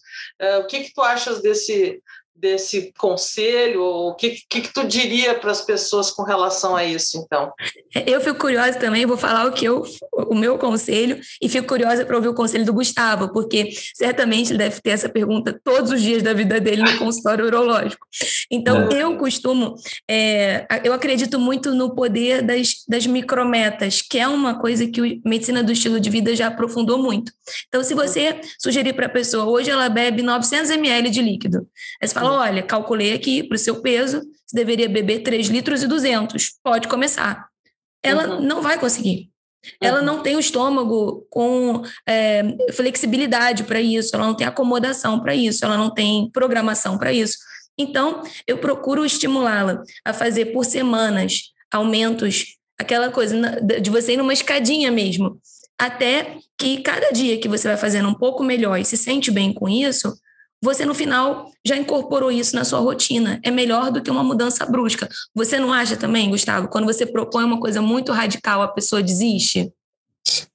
O 0.61 0.67
que, 0.67 0.76
que 0.83 0.93
tu 0.93 1.01
achas 1.01 1.41
desse, 1.41 2.01
desse 2.37 2.93
conselho? 2.97 3.83
O 3.83 4.15
que, 4.15 4.37
que, 4.49 4.61
que 4.61 4.73
tu 4.73 4.85
diria 4.85 5.33
para 5.35 5.51
as 5.51 5.61
pessoas 5.61 6.11
com 6.11 6.23
relação 6.23 6.75
a 6.75 6.85
isso, 6.85 7.17
então? 7.17 7.51
Eu 8.05 8.21
fico 8.21 8.39
curiosa 8.39 8.77
também, 8.77 9.05
vou 9.05 9.17
falar 9.17 9.47
o 9.47 9.51
que 9.51 9.65
eu, 9.65 9.83
o 10.13 10.35
meu 10.35 10.57
conselho, 10.57 11.19
e 11.41 11.49
fico 11.49 11.67
curiosa 11.67 12.05
para 12.05 12.15
ouvir 12.15 12.27
o 12.27 12.33
conselho 12.33 12.65
do 12.65 12.73
Gustavo, 12.73 13.33
porque 13.33 13.71
certamente 13.95 14.51
ele 14.51 14.59
deve 14.59 14.79
ter 14.79 14.91
essa 14.91 15.09
pergunta 15.09 15.59
todos 15.63 15.91
os 15.91 16.01
dias 16.01 16.21
da 16.21 16.33
vida 16.33 16.59
dele 16.59 16.83
no 16.83 16.97
consultório 16.99 17.45
urológico. 17.45 18.05
Então, 18.51 18.89
é. 18.89 19.03
eu 19.03 19.17
costumo, 19.17 19.75
é, 20.09 20.67
eu 20.83 20.93
acredito 20.93 21.39
muito 21.39 21.73
no 21.73 21.95
poder 21.95 22.41
das, 22.43 22.83
das 22.87 23.07
micrometas, 23.07 24.01
que 24.01 24.19
é 24.19 24.27
uma 24.27 24.59
coisa 24.59 24.87
que 24.87 25.21
a 25.25 25.29
medicina 25.29 25.63
do 25.63 25.71
estilo 25.71 25.99
de 25.99 26.09
vida 26.09 26.35
já 26.35 26.47
aprofundou 26.47 26.97
muito. 26.97 27.31
Então, 27.67 27.83
se 27.83 27.93
você 27.93 28.39
sugerir 28.59 28.93
para 28.93 29.07
a 29.07 29.09
pessoa, 29.09 29.45
hoje 29.45 29.69
ela 29.69 29.89
bebe 29.89 30.21
900 30.21 30.69
ml 30.71 31.09
de 31.09 31.21
líquido, 31.21 31.67
aí 32.01 32.07
você 32.07 32.13
fala, 32.13 32.26
fala: 32.29 32.41
olha, 32.43 32.63
calculei 32.63 33.13
aqui 33.13 33.43
para 33.43 33.55
o 33.55 33.59
seu 33.59 33.81
peso, 33.81 34.21
você 34.45 34.55
deveria 34.55 34.87
beber 34.87 35.23
3 35.23 35.47
litros 35.47 35.83
e 35.83 35.87
200. 35.87 36.53
Pode 36.63 36.87
começar. 36.87 37.47
Ela 38.03 38.35
uhum. 38.35 38.41
não 38.41 38.61
vai 38.61 38.79
conseguir. 38.79 39.29
Ela 39.81 39.99
uhum. 39.99 40.05
não 40.05 40.23
tem 40.23 40.35
o 40.35 40.39
estômago 40.39 41.25
com 41.29 41.81
é, 42.07 42.43
flexibilidade 42.71 43.63
para 43.63 43.81
isso, 43.81 44.15
ela 44.15 44.25
não 44.25 44.35
tem 44.35 44.47
acomodação 44.47 45.19
para 45.19 45.35
isso, 45.35 45.65
ela 45.65 45.77
não 45.77 45.93
tem 45.93 46.29
programação 46.31 46.97
para 46.97 47.11
isso. 47.11 47.37
Então, 47.77 48.23
eu 48.45 48.57
procuro 48.57 49.05
estimulá-la 49.05 49.83
a 50.05 50.13
fazer 50.13 50.47
por 50.47 50.63
semanas 50.65 51.51
aumentos, 51.71 52.57
aquela 52.79 53.11
coisa 53.11 53.59
de 53.61 53.89
você 53.89 54.13
ir 54.13 54.17
numa 54.17 54.33
escadinha 54.33 54.91
mesmo, 54.91 55.39
até 55.77 56.37
que 56.57 56.81
cada 56.81 57.11
dia 57.11 57.39
que 57.39 57.47
você 57.47 57.67
vai 57.67 57.77
fazendo 57.77 58.09
um 58.09 58.13
pouco 58.15 58.43
melhor 58.43 58.79
e 58.79 58.85
se 58.85 58.97
sente 58.97 59.29
bem 59.29 59.53
com 59.53 59.69
isso, 59.69 60.11
você 60.61 60.85
no 60.85 60.93
final 60.93 61.51
já 61.65 61.77
incorporou 61.77 62.31
isso 62.31 62.55
na 62.55 62.63
sua 62.63 62.79
rotina. 62.79 63.39
É 63.43 63.51
melhor 63.51 63.91
do 63.91 64.01
que 64.01 64.09
uma 64.09 64.23
mudança 64.23 64.65
brusca. 64.65 65.07
Você 65.35 65.59
não 65.59 65.71
acha 65.71 65.95
também, 65.95 66.29
Gustavo, 66.29 66.67
quando 66.67 66.85
você 66.85 67.05
propõe 67.05 67.43
uma 67.43 67.59
coisa 67.59 67.81
muito 67.81 68.11
radical, 68.11 68.61
a 68.61 68.67
pessoa 68.67 69.03
desiste? 69.03 69.71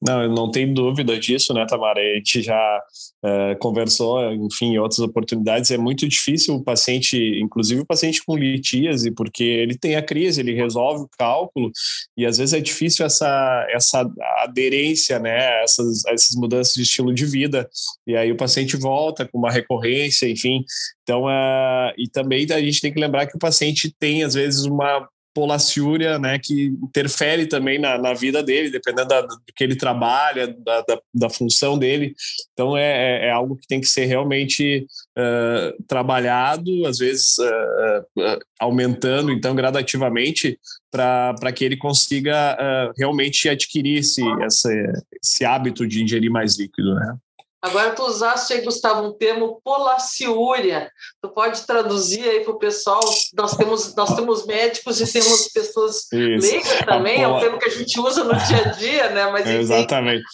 Não, 0.00 0.28
não 0.28 0.50
tem 0.50 0.72
dúvida 0.72 1.18
disso, 1.18 1.54
né, 1.54 1.64
Tamara? 1.66 2.00
A 2.00 2.16
gente 2.16 2.42
já 2.42 2.82
é, 3.24 3.54
conversou, 3.54 4.32
enfim, 4.32 4.72
em 4.74 4.78
outras 4.78 4.98
oportunidades. 4.98 5.70
É 5.70 5.78
muito 5.78 6.08
difícil 6.08 6.54
o 6.54 6.62
paciente, 6.62 7.16
inclusive 7.40 7.80
o 7.80 7.86
paciente 7.86 8.22
com 8.24 8.36
litíase, 8.36 9.10
porque 9.12 9.44
ele 9.44 9.76
tem 9.76 9.96
a 9.96 10.02
crise, 10.02 10.40
ele 10.40 10.54
resolve 10.54 11.04
o 11.04 11.08
cálculo, 11.18 11.70
e 12.16 12.26
às 12.26 12.38
vezes 12.38 12.52
é 12.52 12.60
difícil 12.60 13.06
essa, 13.06 13.66
essa 13.70 14.08
aderência, 14.38 15.18
né, 15.18 15.62
essas, 15.62 16.04
essas 16.06 16.36
mudanças 16.36 16.74
de 16.74 16.82
estilo 16.82 17.14
de 17.14 17.24
vida. 17.24 17.68
E 18.06 18.16
aí 18.16 18.32
o 18.32 18.36
paciente 18.36 18.76
volta 18.76 19.26
com 19.26 19.38
uma 19.38 19.50
recorrência, 19.50 20.28
enfim. 20.28 20.64
Então, 21.02 21.24
uh, 21.24 21.92
e 21.96 22.08
também 22.08 22.46
a 22.50 22.60
gente 22.60 22.80
tem 22.80 22.92
que 22.92 23.00
lembrar 23.00 23.26
que 23.26 23.36
o 23.36 23.40
paciente 23.40 23.94
tem, 23.98 24.22
às 24.22 24.34
vezes, 24.34 24.64
uma 24.64 25.08
polaciúria, 25.34 26.18
né, 26.18 26.38
que 26.38 26.66
interfere 26.82 27.46
também 27.46 27.78
na, 27.78 27.98
na 27.98 28.12
vida 28.14 28.42
dele, 28.42 28.70
dependendo 28.70 29.08
da, 29.08 29.22
do 29.22 29.36
que 29.54 29.64
ele 29.64 29.76
trabalha, 29.76 30.48
da, 30.48 30.82
da, 30.82 31.00
da 31.14 31.30
função 31.30 31.78
dele. 31.78 32.14
Então, 32.52 32.76
é, 32.76 32.82
é, 32.82 33.26
é, 33.28 33.30
algo 33.30 33.56
que 33.56 33.66
tem 33.66 33.80
que 33.80 33.86
ser 33.86 34.04
realmente 34.04 34.86
uh, 35.18 35.82
trabalhado, 35.86 36.86
às 36.86 36.98
vezes 36.98 37.36
uh, 37.38 38.20
uh, 38.20 38.38
aumentando, 38.60 39.32
então, 39.32 39.54
gradativamente, 39.54 40.58
para 40.90 41.52
que 41.54 41.64
ele 41.64 41.76
consiga 41.76 42.92
realmente 42.98 43.48
adquirir 43.48 44.00
esse, 44.00 44.22
esse, 44.44 44.92
esse 45.22 45.42
hábito 45.42 45.86
de 45.86 46.02
ingerir 46.02 46.30
mais 46.30 46.58
líquido, 46.58 46.94
né? 46.94 47.16
Agora, 47.62 47.94
tu 47.94 48.02
usaste 48.02 48.52
aí, 48.52 48.60
Gustavo, 48.62 49.06
um 49.06 49.12
termo 49.12 49.60
polaciúria. 49.62 50.90
Tu 51.22 51.28
pode 51.28 51.64
traduzir 51.64 52.28
aí 52.28 52.40
para 52.40 52.52
o 52.52 52.58
pessoal? 52.58 53.00
Nós 53.34 53.56
temos, 53.56 53.94
nós 53.94 54.16
temos 54.16 54.44
médicos 54.44 55.00
e 55.00 55.12
temos 55.12 55.48
pessoas 55.48 56.08
leigas 56.12 56.80
também, 56.84 57.22
pola... 57.22 57.26
é 57.26 57.28
um 57.28 57.40
termo 57.40 57.58
que 57.60 57.68
a 57.68 57.72
gente 57.72 58.00
usa 58.00 58.24
no 58.24 58.34
dia 58.34 58.66
a 58.66 58.68
dia, 58.70 59.10
né? 59.10 59.30
Mas, 59.30 59.46
enfim... 59.46 59.58
Exatamente. 59.58 60.24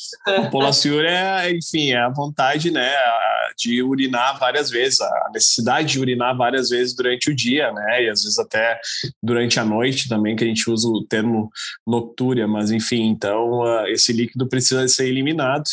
Polaciúria 0.51 1.11
é, 1.11 1.51
enfim, 1.51 1.93
é 1.93 1.99
a 1.99 2.09
vontade 2.09 2.71
né, 2.71 2.95
de 3.59 3.83
urinar 3.83 4.39
várias 4.39 4.71
vezes, 4.71 4.99
a 5.03 5.31
necessidade 5.33 5.93
de 5.93 6.01
urinar 6.01 6.35
várias 6.35 6.71
vezes 6.71 6.95
durante 6.95 7.31
o 7.31 7.37
dia, 7.37 7.71
né? 7.73 8.05
E 8.05 8.09
às 8.09 8.23
vezes 8.23 8.39
até 8.39 8.81
durante 9.23 9.61
a 9.61 9.65
noite 9.67 10.09
também, 10.09 10.35
que 10.35 10.45
a 10.45 10.47
gente 10.47 10.71
usa 10.71 10.89
o 10.89 11.05
termo 11.05 11.51
noctúria, 11.87 12.49
mas 12.49 12.71
enfim, 12.71 13.03
então 13.09 13.63
esse 13.89 14.15
líquido 14.15 14.49
precisa 14.49 14.89
ser 14.89 15.09
eliminado 15.09 15.65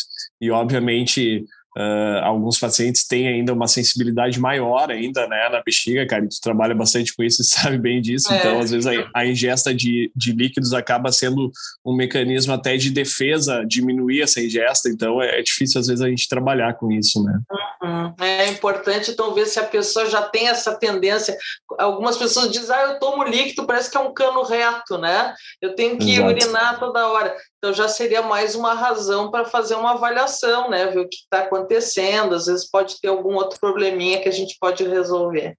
e 0.42 0.52
obviamente 0.52 1.46
Uh, 1.78 2.24
alguns 2.24 2.58
pacientes 2.58 3.06
têm 3.06 3.28
ainda 3.28 3.52
uma 3.52 3.68
sensibilidade 3.68 4.40
maior 4.40 4.90
ainda, 4.90 5.28
né, 5.28 5.50
na 5.50 5.62
bexiga, 5.62 6.08
cara, 6.08 6.24
e 6.24 6.30
tu 6.30 6.40
trabalha 6.42 6.74
bastante 6.74 7.14
com 7.14 7.22
isso 7.22 7.42
e 7.42 7.44
sabe 7.46 7.78
bem 7.78 8.02
disso, 8.02 8.32
é. 8.32 8.38
então 8.38 8.60
às 8.62 8.72
vezes 8.72 8.88
a, 8.88 9.10
a, 9.14 9.26
ingesta 9.26 9.76
de, 9.76 10.10
de 10.16 10.32
líquidos 10.32 10.74
acaba 10.74 11.12
sendo 11.12 11.52
um 11.86 11.94
mecanismo 11.94 12.54
até 12.54 12.78
de 12.78 12.90
defesa, 12.90 13.66
diminuir 13.68 14.22
essa 14.22 14.40
ingesta, 14.40 14.88
então 14.88 15.22
é, 15.22 15.40
é 15.40 15.44
difícil 15.44 15.82
às 15.82 15.88
vezes 15.88 16.02
a 16.02 16.08
gente 16.08 16.30
trabalhar 16.30 16.76
com 16.76 16.90
isso, 16.94 17.22
né. 17.22 17.42
Uhum. 17.84 18.14
É 18.22 18.48
importante 18.48 19.12
então 19.12 19.34
ver 19.34 19.46
se 19.46 19.60
a 19.60 19.66
pessoa 19.66 20.10
já 20.10 20.22
tem 20.22 20.48
essa 20.48 20.74
tendência, 20.76 21.38
algumas 21.78 22.16
pessoas 22.16 22.50
dizem, 22.54 22.74
ah, 22.74 22.92
eu 22.94 23.00
tomo 23.00 23.26
líquido, 23.26 23.68
parece 23.68 23.92
que 23.92 23.98
é 23.98 24.00
um 24.00 24.14
cano 24.14 24.44
reto, 24.44 24.98
né, 24.98 25.34
eu 25.62 25.76
tenho 25.76 25.98
que 25.98 26.14
Exato. 26.14 26.30
urinar 26.30 26.80
toda 26.80 27.06
hora, 27.10 27.36
então 27.66 27.74
já 27.74 27.88
seria 27.88 28.22
mais 28.22 28.54
uma 28.54 28.76
razão 28.76 29.32
para 29.32 29.44
fazer 29.44 29.74
uma 29.74 29.94
avaliação, 29.94 30.70
né? 30.70 30.86
Ver 30.86 31.00
o 31.00 31.10
que 31.10 31.16
está 31.16 31.40
acontecendo. 31.40 32.36
Às 32.36 32.46
vezes 32.46 32.70
pode 32.70 33.02
ter 33.02 33.08
algum 33.08 33.34
outro 33.34 33.60
probleminha 33.60 34.22
que 34.22 34.30
a 34.30 34.32
gente 34.32 34.56
pode 34.60 34.84
resolver. 34.84 35.58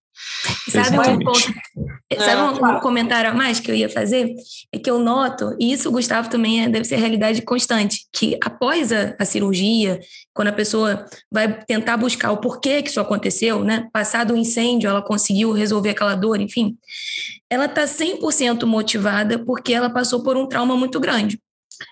Sabe, 0.71 0.97
um, 1.11 1.19
ponto, 1.19 1.41
sabe 2.19 2.63
um, 2.63 2.77
um, 2.77 2.81
comentário 2.81 3.31
a 3.31 3.35
mais 3.35 3.59
que 3.59 3.71
eu 3.71 3.75
ia 3.75 3.89
fazer? 3.89 4.35
É 4.73 4.79
que 4.79 4.89
eu 4.89 4.99
noto, 4.99 5.55
e 5.61 5.73
isso, 5.73 5.91
Gustavo, 5.91 6.31
também 6.31 6.65
é, 6.65 6.69
deve 6.69 6.85
ser 6.85 6.97
realidade 6.97 7.43
constante, 7.43 8.07
que 8.13 8.39
após 8.43 8.93
a, 8.93 9.15
a, 9.19 9.25
cirurgia, 9.27 10.01
quando 10.33 10.49
a 10.49 10.53
pessoa 10.53 11.05
vai 11.31 11.63
tentar 11.65 11.99
buscar 11.99 12.33
o 12.33 12.39
porquê 12.39 12.83
que 12.83 12.89
isso 12.89 13.01
aconteceu, 13.01 13.63
né? 13.63 13.89
Passado 13.93 14.33
o 14.33 14.37
incêndio, 14.37 14.89
ela 14.89 15.03
conseguiu 15.03 15.53
resolver 15.53 15.91
aquela 15.91 16.15
dor, 16.15 16.41
enfim, 16.41 16.79
ela 17.51 17.67
está 17.67 17.85
100% 17.85 18.65
motivada 18.65 19.39
porque 19.39 19.75
ela 19.75 19.91
passou 19.91 20.23
por 20.23 20.37
um 20.37 20.47
trauma 20.47 20.77
muito 20.77 20.99
grande. 20.99 21.39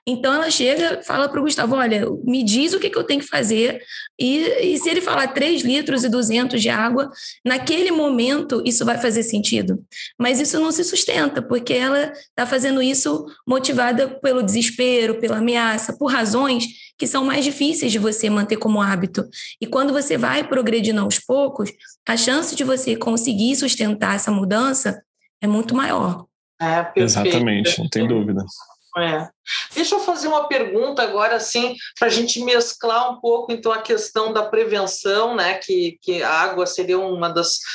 Então 0.06 0.32
ela 0.32 0.50
chega, 0.50 1.02
fala 1.02 1.28
para 1.28 1.40
o 1.40 1.42
Gustavo: 1.42 1.74
olha, 1.74 2.06
me 2.24 2.42
diz 2.42 2.72
o 2.72 2.80
que, 2.80 2.90
que 2.90 2.98
eu 2.98 3.04
tenho 3.04 3.20
que 3.20 3.26
fazer. 3.26 3.80
E, 4.18 4.74
e, 4.74 4.78
se 4.78 4.88
ele 4.88 5.00
falar 5.00 5.28
3 5.28 5.62
litros 5.62 6.04
e 6.04 6.08
200 6.08 6.60
de 6.60 6.68
água, 6.68 7.10
naquele 7.44 7.90
momento 7.90 8.62
isso 8.64 8.84
vai 8.84 8.98
fazer 8.98 9.22
sentido. 9.22 9.84
Mas 10.18 10.40
isso 10.40 10.60
não 10.60 10.70
se 10.70 10.84
sustenta, 10.84 11.42
porque 11.42 11.72
ela 11.72 12.12
está 12.12 12.46
fazendo 12.46 12.80
isso 12.80 13.26
motivada 13.46 14.08
pelo 14.08 14.42
desespero, 14.42 15.20
pela 15.20 15.38
ameaça, 15.38 15.96
por 15.96 16.12
razões 16.12 16.66
que 16.96 17.06
são 17.06 17.24
mais 17.24 17.44
difíceis 17.44 17.90
de 17.90 17.98
você 17.98 18.30
manter 18.30 18.56
como 18.56 18.80
hábito. 18.80 19.28
E 19.60 19.66
quando 19.66 19.92
você 19.92 20.16
vai 20.16 20.46
progredindo 20.46 21.00
aos 21.00 21.18
poucos, 21.18 21.70
a 22.08 22.16
chance 22.16 22.54
de 22.54 22.64
você 22.64 22.96
conseguir 22.96 23.56
sustentar 23.56 24.14
essa 24.14 24.30
mudança 24.30 25.02
é 25.40 25.46
muito 25.46 25.74
maior. 25.74 26.26
É, 26.60 26.92
Exatamente, 26.96 27.78
não 27.78 27.88
tem 27.88 28.06
dúvida. 28.06 28.44
É. 28.96 29.28
Deixa 29.74 29.94
eu 29.94 30.00
fazer 30.00 30.28
uma 30.28 30.48
pergunta 30.48 31.02
agora, 31.02 31.36
assim, 31.36 31.74
para 31.98 32.08
a 32.08 32.10
gente 32.10 32.42
mesclar 32.42 33.12
um 33.12 33.20
pouco, 33.20 33.52
então, 33.52 33.72
a 33.72 33.82
questão 33.82 34.32
da 34.32 34.42
prevenção, 34.42 35.34
né, 35.34 35.54
que, 35.54 35.98
que 36.00 36.22
a 36.22 36.30
água 36.30 36.66
seria 36.66 36.98
um 36.98 37.20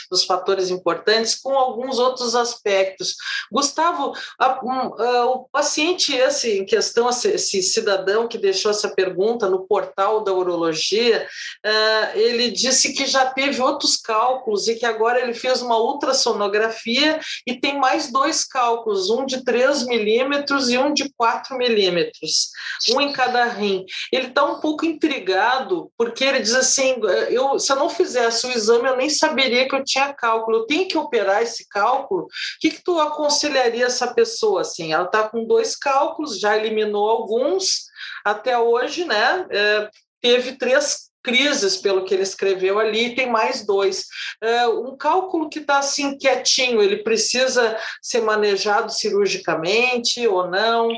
dos 0.10 0.24
fatores 0.26 0.70
importantes, 0.70 1.36
com 1.36 1.58
alguns 1.58 2.00
outros 2.00 2.36
aspectos. 2.36 3.16
Gustavo, 3.52 4.14
a, 4.40 4.60
um, 4.64 5.02
a, 5.02 5.26
o 5.26 5.50
paciente 5.52 6.14
esse 6.14 6.60
em 6.60 6.66
questão, 6.66 7.10
esse, 7.10 7.62
cidadão 7.62 8.28
que 8.28 8.38
deixou 8.38 8.72
essa 8.72 8.90
pergunta 8.90 9.50
no 9.50 9.66
portal 9.66 10.24
da 10.24 10.34
urologia, 10.34 11.28
uh, 11.66 12.18
ele 12.18 12.52
disse 12.52 12.94
que 12.94 13.06
já 13.06 13.26
teve 13.26 13.62
outros 13.62 13.98
cálculos 13.98 14.68
e 14.68 14.76
que 14.76 14.86
agora 14.86 15.22
ele 15.22 15.34
fez 15.34 15.62
uma 15.62 15.78
ultrassonografia 15.78 17.20
e 17.46 17.60
tem 17.60 17.78
mais 17.78 18.12
dois 18.12 18.46
cálculos, 18.46 19.10
um 19.10 19.26
de 19.26 19.44
3 19.44 19.86
milímetros 19.86 20.70
e 20.70 20.78
um 20.78 20.94
de 20.94 21.12
4 21.16 21.58
milímetros, 21.60 22.50
um 22.90 23.02
em 23.02 23.12
cada 23.12 23.46
rim. 23.46 23.86
Ele 24.12 24.28
está 24.28 24.44
um 24.44 24.60
pouco 24.60 24.86
intrigado, 24.86 25.92
porque 25.98 26.24
ele 26.24 26.40
diz 26.40 26.56
assim: 26.56 26.96
eu, 27.30 27.60
se 27.60 27.72
eu 27.72 27.76
não 27.76 27.90
fizesse 27.90 28.48
o 28.48 28.52
exame, 28.52 28.88
eu 28.88 28.98
nem 28.98 29.10
saberia 29.10 29.68
que 29.68 29.76
eu 29.76 29.84
tinha 29.84 30.14
cálculo. 30.14 30.58
Eu 30.58 30.66
tenho 30.66 30.88
que 30.88 30.98
operar 30.98 31.44
esse 31.44 31.68
cálculo. 31.70 32.24
O 32.24 32.28
que, 32.60 32.72
que 32.72 32.84
tu 32.84 33.00
aconselharia 33.00 33.86
essa 33.86 34.14
pessoa? 34.14 34.62
Assim, 34.62 34.94
ela 34.94 35.06
está 35.06 35.28
com 35.28 35.46
dois 35.46 35.76
cálculos, 35.76 36.40
já 36.40 36.58
eliminou 36.58 37.10
alguns 37.10 37.90
até 38.26 38.58
hoje, 38.58 39.06
né? 39.06 39.46
É, 39.52 39.90
teve 40.22 40.54
três 40.58 41.10
crises, 41.24 41.78
pelo 41.78 42.06
que 42.06 42.14
ele 42.14 42.24
escreveu 42.24 42.80
ali, 42.80 43.16
tem 43.16 43.30
mais 43.30 43.66
dois. 43.66 44.06
É, 44.42 44.68
um 44.68 44.96
cálculo 44.98 45.50
que 45.50 45.60
está 45.60 45.80
assim 45.80 46.18
quietinho, 46.18 46.82
ele 46.82 47.04
precisa 47.04 47.78
ser 48.02 48.22
manejado 48.22 48.92
cirurgicamente 48.92 50.26
ou 50.28 50.50
não? 50.50 50.90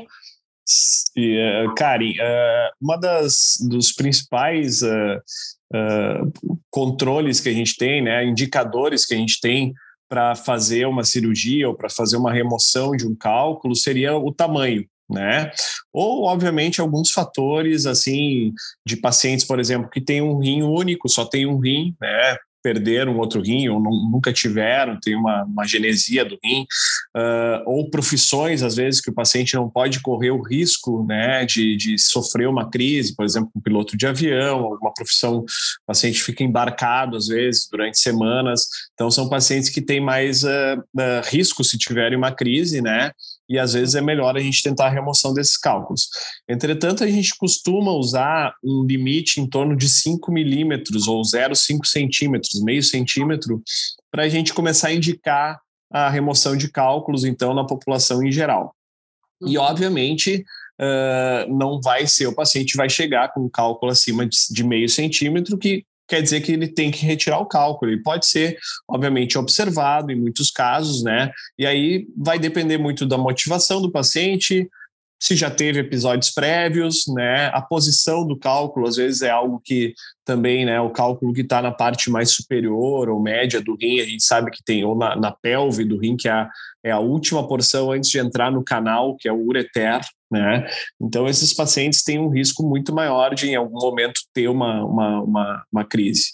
Uh, 1.16 1.74
Karen, 1.74 2.12
uh, 2.12 2.70
uma 2.80 2.96
das 2.96 3.56
dos 3.68 3.92
principais 3.92 4.82
uh, 4.82 6.32
controles 6.70 7.40
que 7.40 7.48
a 7.48 7.52
gente 7.52 7.76
tem, 7.76 8.02
né, 8.02 8.24
indicadores 8.24 9.04
que 9.04 9.14
a 9.14 9.16
gente 9.16 9.40
tem 9.40 9.74
para 10.08 10.34
fazer 10.34 10.86
uma 10.86 11.04
cirurgia 11.04 11.68
ou 11.68 11.74
para 11.74 11.88
fazer 11.88 12.16
uma 12.16 12.32
remoção 12.32 12.92
de 12.92 13.06
um 13.06 13.14
cálculo 13.14 13.74
seria 13.74 14.16
o 14.16 14.32
tamanho 14.32 14.86
né? 15.12 15.50
Ou, 15.92 16.24
obviamente, 16.24 16.80
alguns 16.80 17.10
fatores, 17.10 17.86
assim, 17.86 18.52
de 18.86 18.96
pacientes, 18.96 19.44
por 19.44 19.60
exemplo, 19.60 19.90
que 19.90 20.00
têm 20.00 20.22
um 20.22 20.38
rim 20.38 20.62
único, 20.62 21.08
só 21.08 21.24
tem 21.24 21.46
um 21.46 21.58
rim, 21.58 21.94
né? 22.00 22.36
Perderam 22.62 23.18
outro 23.18 23.40
rim 23.40 23.68
ou 23.68 23.80
não, 23.80 23.90
nunca 24.10 24.32
tiveram, 24.32 24.98
tem 25.00 25.16
uma, 25.16 25.44
uma 25.44 25.66
genesia 25.66 26.24
do 26.24 26.38
rim, 26.42 26.62
uh, 27.16 27.62
ou 27.66 27.90
profissões, 27.90 28.62
às 28.62 28.76
vezes, 28.76 29.00
que 29.00 29.10
o 29.10 29.14
paciente 29.14 29.54
não 29.54 29.68
pode 29.68 30.00
correr 30.00 30.30
o 30.30 30.42
risco 30.42 31.04
né, 31.04 31.44
de, 31.44 31.76
de 31.76 31.98
sofrer 31.98 32.48
uma 32.48 32.70
crise, 32.70 33.14
por 33.14 33.24
exemplo, 33.24 33.50
um 33.54 33.60
piloto 33.60 33.96
de 33.96 34.06
avião, 34.06 34.58
alguma 34.58 34.94
profissão, 34.94 35.38
o 35.38 35.44
paciente 35.86 36.22
fica 36.22 36.44
embarcado, 36.44 37.16
às 37.16 37.26
vezes, 37.26 37.68
durante 37.70 37.98
semanas. 37.98 38.66
Então, 38.94 39.10
são 39.10 39.28
pacientes 39.28 39.68
que 39.68 39.80
têm 39.80 40.00
mais 40.00 40.44
uh, 40.44 40.48
uh, 40.48 41.22
risco 41.24 41.64
se 41.64 41.76
tiverem 41.78 42.16
uma 42.16 42.32
crise, 42.32 42.80
né? 42.80 43.10
E 43.52 43.58
às 43.58 43.74
vezes 43.74 43.94
é 43.94 44.00
melhor 44.00 44.34
a 44.34 44.40
gente 44.40 44.62
tentar 44.62 44.86
a 44.86 44.90
remoção 44.90 45.34
desses 45.34 45.58
cálculos. 45.58 46.08
Entretanto, 46.48 47.04
a 47.04 47.06
gente 47.06 47.36
costuma 47.36 47.92
usar 47.92 48.54
um 48.64 48.82
limite 48.82 49.42
em 49.42 49.46
torno 49.46 49.76
de 49.76 49.90
5 49.90 50.32
milímetros 50.32 51.06
ou 51.06 51.20
0,5 51.20 51.84
centímetros, 51.84 52.62
meio 52.62 52.82
centímetro, 52.82 53.62
para 54.10 54.22
a 54.22 54.28
gente 54.28 54.54
começar 54.54 54.88
a 54.88 54.94
indicar 54.94 55.60
a 55.92 56.08
remoção 56.08 56.56
de 56.56 56.70
cálculos, 56.70 57.24
então, 57.24 57.52
na 57.52 57.66
população 57.66 58.22
em 58.22 58.32
geral. 58.32 58.74
E, 59.46 59.58
uhum. 59.58 59.64
obviamente, 59.64 60.42
uh, 60.80 61.54
não 61.54 61.78
vai 61.78 62.06
ser 62.06 62.26
o 62.28 62.34
paciente 62.34 62.74
vai 62.74 62.88
chegar 62.88 63.34
com 63.34 63.40
um 63.40 63.50
cálculo 63.50 63.92
acima 63.92 64.26
de, 64.26 64.38
de 64.50 64.64
meio 64.64 64.88
centímetro, 64.88 65.58
que 65.58 65.84
quer 66.08 66.22
dizer 66.22 66.40
que 66.40 66.52
ele 66.52 66.68
tem 66.68 66.90
que 66.90 67.04
retirar 67.04 67.38
o 67.38 67.46
cálculo. 67.46 67.90
Ele 67.90 68.02
pode 68.02 68.26
ser, 68.26 68.58
obviamente, 68.88 69.38
observado 69.38 70.12
em 70.12 70.20
muitos 70.20 70.50
casos, 70.50 71.02
né? 71.02 71.30
E 71.58 71.66
aí 71.66 72.06
vai 72.16 72.38
depender 72.38 72.78
muito 72.78 73.06
da 73.06 73.16
motivação 73.16 73.80
do 73.80 73.90
paciente, 73.90 74.68
se 75.22 75.36
já 75.36 75.48
teve 75.48 75.78
episódios 75.78 76.32
prévios, 76.32 77.04
né? 77.06 77.46
A 77.54 77.62
posição 77.62 78.26
do 78.26 78.36
cálculo, 78.36 78.88
às 78.88 78.96
vezes, 78.96 79.22
é 79.22 79.30
algo 79.30 79.62
que 79.64 79.94
também, 80.24 80.66
né? 80.66 80.80
O 80.80 80.90
cálculo 80.90 81.32
que 81.32 81.42
está 81.42 81.62
na 81.62 81.70
parte 81.70 82.10
mais 82.10 82.32
superior 82.32 83.08
ou 83.08 83.22
média 83.22 83.60
do 83.60 83.76
rim, 83.76 84.00
a 84.00 84.04
gente 84.04 84.24
sabe 84.24 84.50
que 84.50 84.64
tem, 84.64 84.84
ou 84.84 84.98
na, 84.98 85.14
na 85.14 85.30
pelve 85.30 85.84
do 85.84 85.96
rim, 85.96 86.16
que 86.16 86.26
é 86.26 86.32
a, 86.32 86.50
é 86.84 86.90
a 86.90 86.98
última 86.98 87.46
porção 87.46 87.92
antes 87.92 88.10
de 88.10 88.18
entrar 88.18 88.50
no 88.50 88.64
canal, 88.64 89.14
que 89.16 89.28
é 89.28 89.32
o 89.32 89.46
ureter, 89.46 90.00
né? 90.28 90.66
Então, 91.00 91.28
esses 91.28 91.54
pacientes 91.54 92.02
têm 92.02 92.18
um 92.18 92.28
risco 92.28 92.64
muito 92.64 92.92
maior 92.92 93.32
de, 93.32 93.46
em 93.46 93.54
algum 93.54 93.78
momento, 93.78 94.22
ter 94.34 94.48
uma, 94.48 94.84
uma, 94.84 95.22
uma, 95.22 95.64
uma 95.72 95.84
crise. 95.84 96.32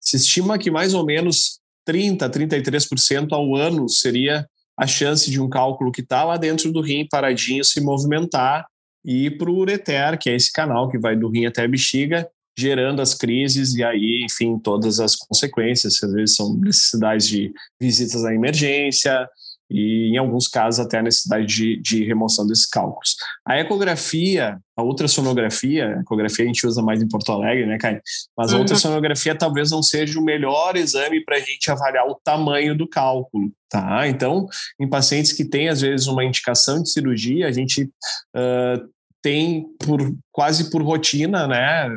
Se 0.00 0.16
estima 0.16 0.56
que 0.56 0.70
mais 0.70 0.94
ou 0.94 1.04
menos 1.04 1.60
30%, 1.86 2.30
33% 2.30 3.28
ao 3.32 3.54
ano 3.54 3.90
seria 3.90 4.48
a 4.78 4.86
chance 4.86 5.30
de 5.30 5.40
um 5.40 5.48
cálculo 5.48 5.92
que 5.92 6.00
está 6.00 6.24
lá 6.24 6.36
dentro 6.36 6.72
do 6.72 6.80
rim 6.80 7.06
paradinho 7.10 7.64
se 7.64 7.80
movimentar 7.80 8.66
e 9.04 9.26
ir 9.26 9.38
para 9.38 9.50
o 9.50 9.56
ureter, 9.56 10.18
que 10.18 10.30
é 10.30 10.36
esse 10.36 10.52
canal 10.52 10.88
que 10.88 10.98
vai 10.98 11.16
do 11.16 11.28
rim 11.28 11.46
até 11.46 11.64
a 11.64 11.68
bexiga, 11.68 12.28
gerando 12.56 13.00
as 13.00 13.14
crises 13.14 13.74
e 13.74 13.82
aí, 13.82 14.24
enfim, 14.24 14.58
todas 14.58 15.00
as 15.00 15.16
consequências. 15.16 16.02
Às 16.02 16.12
vezes 16.12 16.36
são 16.36 16.56
necessidades 16.56 17.26
de 17.26 17.52
visitas 17.80 18.24
à 18.24 18.34
emergência, 18.34 19.28
e, 19.72 20.10
em 20.12 20.16
alguns 20.18 20.46
casos, 20.46 20.84
até 20.84 20.98
a 20.98 21.02
necessidade 21.02 21.46
de, 21.46 21.80
de 21.80 22.04
remoção 22.04 22.46
desses 22.46 22.66
cálculos. 22.66 23.16
A 23.46 23.58
ecografia, 23.58 24.58
a 24.76 24.82
ultrassonografia, 24.82 25.96
a 25.96 26.00
ecografia 26.00 26.44
a 26.44 26.48
gente 26.48 26.66
usa 26.66 26.82
mais 26.82 27.02
em 27.02 27.08
Porto 27.08 27.32
Alegre, 27.32 27.66
né, 27.66 27.78
Caio? 27.78 28.00
Mas 28.36 28.50
a 28.50 28.54
uhum. 28.54 28.60
ultrassonografia 28.60 29.34
talvez 29.34 29.70
não 29.70 29.82
seja 29.82 30.18
o 30.20 30.24
melhor 30.24 30.76
exame 30.76 31.24
para 31.24 31.36
a 31.36 31.40
gente 31.40 31.70
avaliar 31.70 32.06
o 32.06 32.20
tamanho 32.22 32.76
do 32.76 32.86
cálculo, 32.86 33.50
tá? 33.70 34.06
Então, 34.06 34.46
em 34.78 34.88
pacientes 34.88 35.32
que 35.32 35.44
têm, 35.44 35.68
às 35.68 35.80
vezes, 35.80 36.06
uma 36.06 36.24
indicação 36.24 36.82
de 36.82 36.90
cirurgia, 36.90 37.48
a 37.48 37.52
gente 37.52 37.84
uh, 37.84 38.88
tem, 39.22 39.66
por 39.78 40.14
quase 40.30 40.70
por 40.70 40.82
rotina, 40.82 41.46
né, 41.46 41.88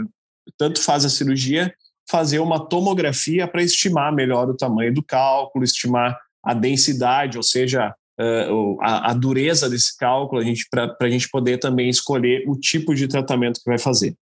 tanto 0.58 0.82
faz 0.82 1.04
a 1.04 1.10
cirurgia, 1.10 1.74
fazer 2.10 2.40
uma 2.40 2.64
tomografia 2.64 3.48
para 3.48 3.64
estimar 3.64 4.14
melhor 4.14 4.50
o 4.50 4.56
tamanho 4.56 4.94
do 4.94 5.04
cálculo, 5.04 5.66
estimar 5.66 6.18
a 6.46 6.54
densidade, 6.54 7.38
ou 7.38 7.44
seja, 7.44 7.94
uh, 8.20 8.78
a, 8.82 9.12
a, 9.12 9.14
dureza 9.14 9.70
desse 9.70 9.98
cálculo, 9.98 10.44
para 10.70 10.96
a 11.02 11.10
gente 11.10 11.30
poder 11.30 11.58
também 11.58 11.90
escolher 11.90 12.44
o 12.48 12.56
tipo 12.58 12.94
de 12.94 13.08
tratamento 13.08 13.60
que 13.60 13.70
vai 13.70 13.80
fazer. 13.80 14.16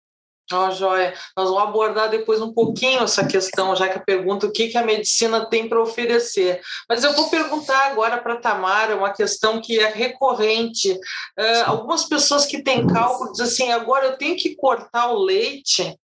Ó, 0.54 0.68
oh, 0.68 0.72
Joia, 0.72 1.14
nós 1.38 1.50
vamos 1.50 1.64
abordar 1.64 2.10
depois 2.10 2.42
um 2.42 2.54
pouquinho 2.54 3.04
essa 3.04 3.26
questão, 3.26 3.74
já 3.74 3.88
que 3.88 3.98
a 3.98 4.04
pergunta 4.04 4.48
o 4.48 4.52
que, 4.52 4.68
que 4.68 4.78
a 4.78 4.86
medicina 4.86 5.46
tem 5.46 5.70
para 5.70 5.82
oferecer. 5.82 6.60
Mas 6.90 7.04
eu 7.04 7.14
vou 7.14 7.30
perguntar 7.30 7.92
agora 7.92 8.18
para 8.18 8.34
a 8.34 8.38
Tamara 8.38 8.98
uma 8.98 9.14
questão 9.14 9.62
que 9.62 9.80
é 9.80 9.90
recorrente. 9.90 10.92
Uh, 10.92 11.64
algumas 11.66 12.04
pessoas 12.04 12.46
que 12.46 12.62
têm 12.62 12.86
cálculo 12.86 13.32
dizem 13.32 13.46
assim, 13.46 13.72
agora 13.72 14.08
eu 14.08 14.18
tenho 14.18 14.36
que 14.36 14.56
cortar 14.56 15.12
o 15.12 15.24
leite 15.24 15.98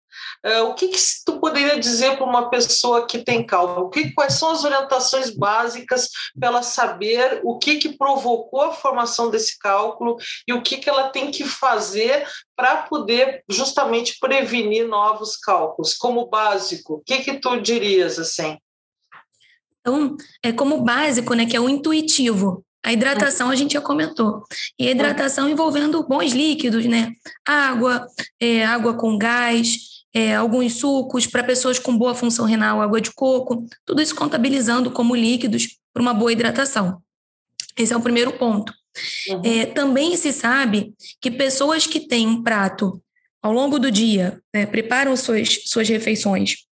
o 0.61 0.73
que, 0.73 0.89
que 0.89 0.99
tu 1.25 1.39
poderia 1.39 1.79
dizer 1.79 2.17
para 2.17 2.25
uma 2.25 2.49
pessoa 2.49 3.07
que 3.07 3.19
tem 3.19 3.45
cálculo? 3.45 3.89
Que, 3.89 4.11
quais 4.13 4.33
são 4.33 4.51
as 4.51 4.63
orientações 4.63 5.29
básicas 5.29 6.09
para 6.37 6.49
ela 6.49 6.63
saber 6.63 7.41
o 7.43 7.57
que, 7.57 7.77
que 7.77 7.97
provocou 7.97 8.61
a 8.61 8.71
formação 8.71 9.29
desse 9.29 9.57
cálculo 9.57 10.17
e 10.47 10.53
o 10.53 10.61
que, 10.61 10.77
que 10.77 10.89
ela 10.89 11.09
tem 11.09 11.31
que 11.31 11.43
fazer 11.43 12.27
para 12.55 12.83
poder 12.83 13.43
justamente 13.49 14.17
prevenir 14.19 14.87
novos 14.87 15.35
cálculos, 15.37 15.93
como 15.93 16.27
básico? 16.27 16.95
O 16.95 17.01
que, 17.01 17.19
que 17.19 17.39
tu 17.39 17.59
dirias 17.59 18.19
assim? 18.19 18.57
Então, 19.81 20.15
é 20.41 20.51
como 20.51 20.81
básico, 20.81 21.33
né, 21.33 21.45
que 21.45 21.55
é 21.55 21.59
o 21.59 21.69
intuitivo. 21.69 22.65
A 22.83 22.93
hidratação 22.93 23.49
a 23.49 23.55
gente 23.55 23.73
já 23.73 23.81
comentou. 23.81 24.43
E 24.79 24.87
a 24.87 24.91
hidratação 24.91 25.49
envolvendo 25.49 26.03
bons 26.07 26.33
líquidos, 26.33 26.85
né? 26.85 27.13
Água, 27.43 28.07
é, 28.39 28.63
água 28.63 28.93
com 28.95 29.17
gás, 29.17 29.94
é, 30.15 30.33
alguns 30.33 30.75
sucos 30.75 31.27
para 31.27 31.43
pessoas 31.43 31.77
com 31.77 31.97
boa 31.97 32.15
função 32.15 32.45
renal, 32.45 32.81
água 32.81 33.01
de 33.01 33.11
coco, 33.11 33.67
tudo 33.85 34.01
isso 34.01 34.15
contabilizando 34.15 34.89
como 34.89 35.13
líquidos 35.13 35.77
para 35.93 36.01
uma 36.01 36.13
boa 36.13 36.31
hidratação. 36.31 37.01
Esse 37.77 37.91
é 37.91 37.97
o 37.97 38.01
primeiro 38.01 38.31
ponto. 38.31 38.73
Uhum. 39.27 39.41
É, 39.43 39.65
também 39.65 40.15
se 40.15 40.31
sabe 40.31 40.93
que 41.19 41.29
pessoas 41.29 41.85
que 41.85 41.99
têm 41.99 42.25
um 42.25 42.41
prato 42.41 43.01
ao 43.41 43.51
longo 43.51 43.77
do 43.77 43.91
dia, 43.91 44.39
né, 44.53 44.65
preparam 44.65 45.17
suas, 45.17 45.63
suas 45.65 45.89
refeições 45.89 46.65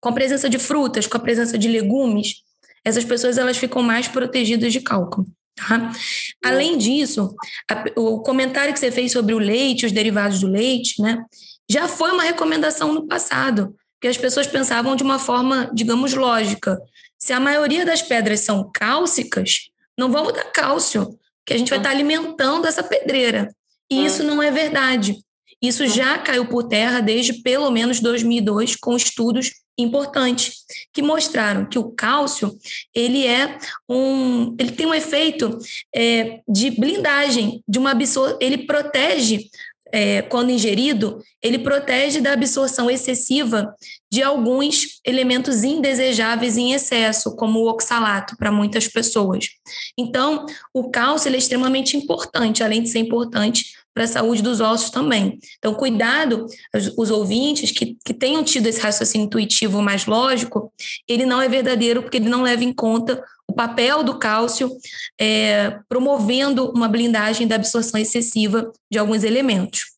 com 0.00 0.10
a 0.10 0.12
presença 0.12 0.48
de 0.48 0.58
frutas, 0.58 1.06
com 1.06 1.16
a 1.16 1.20
presença 1.20 1.58
de 1.58 1.66
legumes, 1.66 2.42
essas 2.84 3.04
pessoas 3.04 3.36
elas 3.36 3.56
ficam 3.56 3.82
mais 3.82 4.06
protegidas 4.06 4.72
de 4.72 4.80
cálculo. 4.80 5.26
Tá? 5.56 5.92
Além 6.44 6.76
disso, 6.76 7.34
a, 7.68 7.84
o 7.96 8.20
comentário 8.20 8.72
que 8.72 8.78
você 8.78 8.92
fez 8.92 9.10
sobre 9.10 9.34
o 9.34 9.38
leite, 9.38 9.86
os 9.86 9.92
derivados 9.92 10.40
do 10.40 10.46
leite, 10.46 11.00
né? 11.00 11.24
Já 11.70 11.88
foi 11.88 12.12
uma 12.12 12.22
recomendação 12.22 12.92
no 12.92 13.06
passado, 13.06 13.74
que 14.00 14.08
as 14.08 14.18
pessoas 14.18 14.46
pensavam 14.46 14.94
de 14.96 15.02
uma 15.02 15.18
forma, 15.18 15.70
digamos, 15.72 16.12
lógica. 16.14 16.78
Se 17.18 17.32
a 17.32 17.40
maioria 17.40 17.86
das 17.86 18.02
pedras 18.02 18.40
são 18.40 18.70
cálcicas, 18.72 19.70
não 19.98 20.10
vamos 20.10 20.32
dar 20.32 20.44
cálcio, 20.44 21.18
que 21.46 21.54
a 21.54 21.58
gente 21.58 21.70
vai 21.70 21.78
estar 21.78 21.90
alimentando 21.90 22.66
essa 22.66 22.82
pedreira. 22.82 23.54
E 23.90 24.04
isso 24.04 24.22
não 24.22 24.42
é 24.42 24.50
verdade. 24.50 25.16
Isso 25.62 25.86
já 25.86 26.18
caiu 26.18 26.46
por 26.46 26.64
terra 26.64 27.00
desde 27.00 27.42
pelo 27.42 27.70
menos 27.70 28.00
2002 28.00 28.76
com 28.76 28.96
estudos 28.96 29.50
importantes 29.78 30.64
que 30.92 31.02
mostraram 31.02 31.66
que 31.66 31.78
o 31.78 31.90
cálcio 31.90 32.56
ele 32.94 33.26
é 33.26 33.58
um 33.88 34.54
ele 34.58 34.70
tem 34.70 34.86
um 34.86 34.94
efeito 34.94 35.58
é, 35.94 36.40
de 36.48 36.70
blindagem 36.70 37.60
de 37.66 37.78
uma 37.78 37.90
absor 37.90 38.38
ele 38.40 38.66
protege 38.66 39.48
é, 39.94 40.22
quando 40.22 40.50
ingerido, 40.50 41.22
ele 41.40 41.56
protege 41.56 42.20
da 42.20 42.32
absorção 42.32 42.90
excessiva 42.90 43.72
de 44.10 44.24
alguns 44.24 44.98
elementos 45.06 45.62
indesejáveis 45.62 46.56
em 46.56 46.72
excesso, 46.72 47.36
como 47.36 47.60
o 47.60 47.68
oxalato, 47.68 48.36
para 48.36 48.50
muitas 48.50 48.88
pessoas. 48.88 49.50
Então, 49.96 50.46
o 50.74 50.90
cálcio 50.90 51.32
é 51.32 51.38
extremamente 51.38 51.96
importante, 51.96 52.64
além 52.64 52.82
de 52.82 52.88
ser 52.88 52.98
importante 52.98 53.66
para 53.94 54.02
a 54.02 54.08
saúde 54.08 54.42
dos 54.42 54.60
ossos 54.60 54.90
também. 54.90 55.38
Então, 55.58 55.72
cuidado, 55.74 56.44
os, 56.98 57.12
ouvintes 57.12 57.70
que, 57.70 57.96
que 58.04 58.12
tenham 58.12 58.42
tido 58.42 58.66
esse 58.66 58.80
raciocínio 58.80 59.26
intuitivo 59.26 59.80
mais 59.80 60.06
lógico, 60.06 60.72
ele 61.08 61.24
não 61.24 61.40
é 61.40 61.48
verdadeiro 61.48 62.02
porque 62.02 62.16
ele 62.16 62.28
não 62.28 62.42
leva 62.42 62.64
em 62.64 62.72
conta 62.72 63.22
o 63.54 63.56
papel 63.56 64.02
do 64.02 64.18
cálcio 64.18 64.68
é, 65.18 65.78
promovendo 65.88 66.72
uma 66.72 66.88
blindagem 66.88 67.46
da 67.46 67.54
absorção 67.54 68.00
excessiva 68.00 68.72
de 68.90 68.98
alguns 68.98 69.22
elementos. 69.22 69.94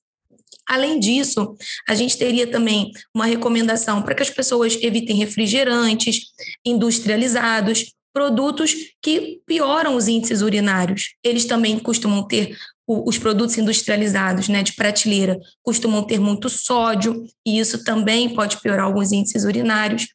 Além 0.69 1.01
disso, 1.01 1.57
a 1.89 1.95
gente 1.95 2.19
teria 2.19 2.47
também 2.47 2.91
uma 3.15 3.25
recomendação 3.25 4.03
para 4.03 4.15
que 4.15 4.23
as 4.23 4.29
pessoas 4.29 4.77
evitem 4.83 5.17
refrigerantes 5.17 6.27
industrializados, 6.67 7.95
produtos 8.13 8.75
que 9.01 9.41
pioram 9.47 9.97
os 9.97 10.07
índices 10.07 10.43
urinários. 10.43 11.15
Eles 11.25 11.47
também 11.47 11.79
costumam 11.79 12.27
ter 12.27 12.55
os 12.87 13.19
produtos 13.19 13.57
industrializados, 13.57 14.49
né, 14.49 14.63
de 14.63 14.75
prateleira, 14.75 15.39
costumam 15.63 16.05
ter 16.05 16.21
muito 16.21 16.49
sódio 16.49 17.25
e 17.45 17.59
isso 17.59 17.83
também 17.85 18.35
pode 18.35 18.61
piorar 18.61 18.85
alguns 18.85 19.13
índices 19.13 19.45
urinários. 19.45 20.09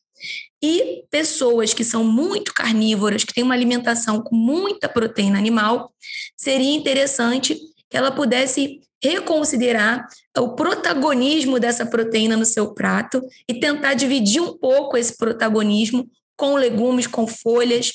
E 0.63 1.04
pessoas 1.10 1.74
que 1.74 1.84
são 1.84 2.04
muito 2.04 2.54
carnívoras, 2.54 3.24
que 3.24 3.34
têm 3.34 3.43
uma 3.43 3.56
alimentação 3.56 4.21
com 4.21 4.36
muita 4.36 4.88
proteína 4.88 5.38
animal, 5.38 5.91
seria 6.38 6.76
interessante 6.76 7.60
que 7.89 7.97
ela 7.97 8.12
pudesse 8.12 8.80
reconsiderar 9.04 10.08
o 10.38 10.50
protagonismo 10.50 11.60
dessa 11.60 11.86
proteína 11.86 12.38
no 12.38 12.45
seu 12.45 12.74
prato 12.74 13.21
e 13.47 13.60
tentar 13.60 13.95
dividir 13.95 14.41
um 14.41 14.56
pouco 14.56 14.95
esse 14.95 15.17
protagonismo 15.17 16.08
com 16.38 16.56
legumes, 16.56 17.08
com 17.08 17.26
folhas. 17.26 17.91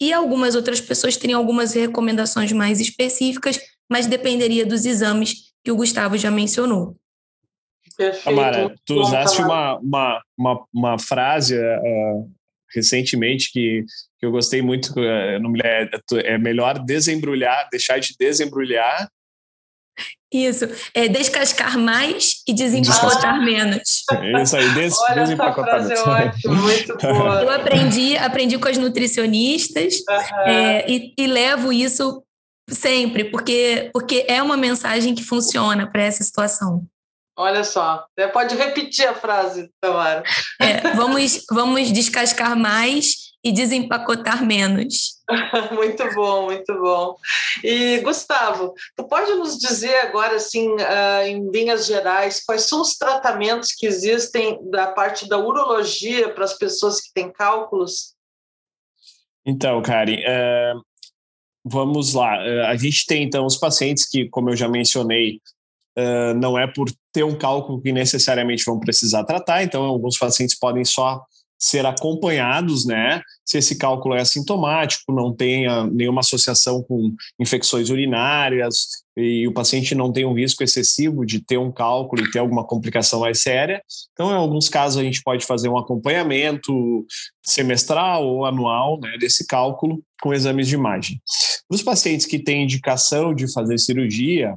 E 0.00 0.12
algumas 0.12 0.54
outras 0.54 0.80
pessoas 0.80 1.16
teriam 1.16 1.38
algumas 1.38 1.74
recomendações 1.74 2.52
mais 2.52 2.80
específicas, 2.80 3.58
mas 3.88 4.06
dependeria 4.06 4.66
dos 4.66 4.84
exames 4.84 5.52
que 5.64 5.70
o 5.70 5.76
Gustavo 5.76 6.16
já 6.16 6.30
mencionou. 6.30 6.96
Perfeito. 7.98 8.28
Amara, 8.28 8.74
tu 8.86 8.94
usaste 8.94 9.42
uma, 9.42 9.76
uma, 9.78 10.22
uma, 10.38 10.66
uma 10.72 10.98
frase 10.98 11.58
uh, 11.58 12.30
recentemente 12.72 13.50
que, 13.52 13.84
que 14.20 14.24
eu 14.24 14.30
gostei 14.30 14.62
muito, 14.62 14.92
uh, 14.92 15.02
é, 15.02 15.90
é 16.24 16.38
melhor 16.38 16.78
desembrulhar, 16.78 17.68
deixar 17.70 17.98
de 17.98 18.14
desembrulhar 18.16 19.08
isso, 20.32 20.68
é 20.92 21.08
descascar 21.08 21.78
mais 21.78 22.42
e 22.46 22.52
desempacotar 22.52 23.42
menos. 23.42 24.04
Isso 24.42 24.56
aí, 24.56 24.74
des 24.74 24.94
Olha, 25.00 25.22
desempacotar 25.22 25.76
menos. 25.76 25.90
Essa 25.90 26.04
frase 26.04 26.46
é 26.46 26.50
muito 26.50 26.96
boa. 27.00 27.42
Eu 27.42 27.50
aprendi, 27.50 28.16
aprendi 28.16 28.58
com 28.58 28.68
as 28.68 28.76
nutricionistas 28.76 29.94
uhum. 30.06 30.40
é, 30.46 30.90
e, 30.90 31.14
e, 31.18 31.26
levo 31.26 31.72
isso 31.72 32.22
sempre, 32.68 33.24
porque, 33.24 33.88
porque 33.90 34.26
é 34.28 34.42
uma 34.42 34.56
mensagem 34.56 35.14
que 35.14 35.24
funciona 35.24 35.90
para 35.90 36.02
essa 36.02 36.22
situação. 36.22 36.86
Olha 37.40 37.62
só, 37.62 38.04
pode 38.32 38.56
repetir 38.56 39.06
a 39.06 39.14
frase, 39.14 39.70
Tamara. 39.80 40.24
É, 40.60 40.92
vamos, 40.96 41.44
vamos 41.48 41.92
descascar 41.92 42.58
mais 42.58 43.28
e 43.44 43.52
desempacotar 43.52 44.44
menos. 44.44 45.18
muito 45.72 46.02
bom, 46.16 46.46
muito 46.46 46.74
bom. 46.80 47.16
E 47.62 47.98
Gustavo, 48.00 48.74
tu 48.96 49.04
pode 49.04 49.32
nos 49.34 49.56
dizer 49.56 49.94
agora, 50.00 50.34
assim, 50.34 50.68
uh, 50.68 51.22
em 51.28 51.48
linhas 51.48 51.86
gerais, 51.86 52.42
quais 52.44 52.62
são 52.62 52.80
os 52.80 52.96
tratamentos 52.96 53.72
que 53.72 53.86
existem 53.86 54.58
da 54.68 54.88
parte 54.88 55.28
da 55.28 55.38
urologia 55.38 56.34
para 56.34 56.42
as 56.42 56.54
pessoas 56.54 57.00
que 57.00 57.12
têm 57.14 57.32
cálculos? 57.32 58.14
Então, 59.46 59.80
Karen, 59.80 60.16
uh, 60.16 60.82
vamos 61.64 62.14
lá. 62.14 62.36
Uh, 62.38 62.66
a 62.66 62.76
gente 62.76 63.06
tem 63.06 63.22
então 63.22 63.46
os 63.46 63.56
pacientes 63.56 64.08
que, 64.08 64.28
como 64.28 64.50
eu 64.50 64.56
já 64.56 64.68
mencionei, 64.68 65.40
não 66.36 66.58
é 66.58 66.66
por 66.66 66.90
ter 67.12 67.24
um 67.24 67.36
cálculo 67.36 67.80
que 67.80 67.92
necessariamente 67.92 68.64
vão 68.64 68.78
precisar 68.78 69.24
tratar. 69.24 69.62
Então, 69.62 69.82
alguns 69.84 70.16
pacientes 70.16 70.58
podem 70.58 70.84
só 70.84 71.20
ser 71.58 71.84
acompanhados, 71.84 72.86
né? 72.86 73.20
Se 73.44 73.58
esse 73.58 73.76
cálculo 73.76 74.14
é 74.14 74.20
assintomático, 74.20 75.12
não 75.12 75.34
tenha 75.34 75.84
nenhuma 75.86 76.20
associação 76.20 76.82
com 76.82 77.12
infecções 77.40 77.90
urinárias 77.90 78.86
e 79.16 79.48
o 79.48 79.52
paciente 79.52 79.94
não 79.94 80.12
tem 80.12 80.24
um 80.24 80.34
risco 80.34 80.62
excessivo 80.62 81.26
de 81.26 81.40
ter 81.40 81.58
um 81.58 81.72
cálculo 81.72 82.22
e 82.22 82.30
ter 82.30 82.38
alguma 82.38 82.64
complicação 82.64 83.20
mais 83.20 83.42
séria. 83.42 83.82
Então, 84.12 84.30
em 84.30 84.34
alguns 84.34 84.68
casos, 84.68 85.00
a 85.00 85.02
gente 85.02 85.22
pode 85.22 85.44
fazer 85.44 85.68
um 85.68 85.76
acompanhamento 85.76 87.04
semestral 87.42 88.24
ou 88.24 88.44
anual 88.44 89.00
né, 89.00 89.16
desse 89.18 89.44
cálculo 89.44 90.00
com 90.22 90.32
exames 90.32 90.68
de 90.68 90.74
imagem. 90.74 91.20
Nos 91.68 91.82
pacientes 91.82 92.26
que 92.26 92.38
têm 92.38 92.62
indicação 92.62 93.34
de 93.34 93.52
fazer 93.52 93.78
cirurgia, 93.78 94.56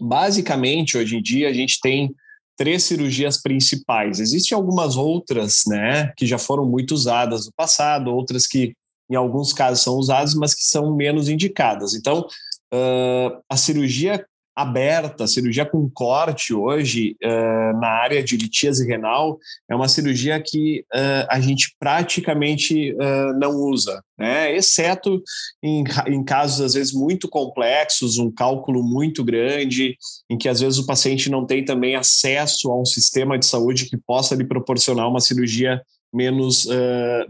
basicamente, 0.00 0.96
hoje 0.96 1.16
em 1.16 1.22
dia, 1.22 1.48
a 1.48 1.52
gente 1.52 1.78
tem 1.80 2.14
três 2.56 2.84
cirurgias 2.84 3.40
principais. 3.40 4.20
Existem 4.20 4.56
algumas 4.56 4.96
outras, 4.96 5.62
né, 5.66 6.12
que 6.16 6.26
já 6.26 6.38
foram 6.38 6.64
muito 6.64 6.92
usadas 6.92 7.46
no 7.46 7.52
passado, 7.56 8.14
outras 8.14 8.46
que 8.46 8.74
em 9.10 9.14
alguns 9.14 9.52
casos 9.52 9.82
são 9.82 9.96
usadas, 9.96 10.34
mas 10.34 10.54
que 10.54 10.64
são 10.64 10.94
menos 10.94 11.28
indicadas. 11.28 11.94
Então, 11.94 12.26
uh, 12.72 13.42
a 13.48 13.56
cirurgia 13.56 14.24
aberta, 14.54 15.26
cirurgia 15.26 15.64
com 15.64 15.88
corte 15.88 16.52
hoje 16.52 17.16
uh, 17.24 17.80
na 17.80 17.88
área 17.88 18.22
de 18.22 18.36
litíase 18.36 18.86
renal 18.86 19.38
é 19.68 19.74
uma 19.74 19.88
cirurgia 19.88 20.40
que 20.44 20.84
uh, 20.94 21.26
a 21.30 21.40
gente 21.40 21.74
praticamente 21.80 22.92
uh, 22.92 23.38
não 23.38 23.52
usa, 23.56 24.02
né? 24.18 24.54
exceto 24.54 25.22
em, 25.62 25.84
em 26.06 26.22
casos 26.22 26.60
às 26.60 26.74
vezes 26.74 26.92
muito 26.92 27.28
complexos, 27.28 28.18
um 28.18 28.30
cálculo 28.30 28.82
muito 28.82 29.24
grande, 29.24 29.96
em 30.28 30.36
que 30.36 30.48
às 30.48 30.60
vezes 30.60 30.78
o 30.78 30.86
paciente 30.86 31.30
não 31.30 31.46
tem 31.46 31.64
também 31.64 31.96
acesso 31.96 32.70
a 32.70 32.78
um 32.78 32.84
sistema 32.84 33.38
de 33.38 33.46
saúde 33.46 33.86
que 33.86 33.96
possa 33.96 34.34
lhe 34.34 34.44
proporcionar 34.44 35.08
uma 35.08 35.20
cirurgia 35.20 35.80
menos, 36.14 36.68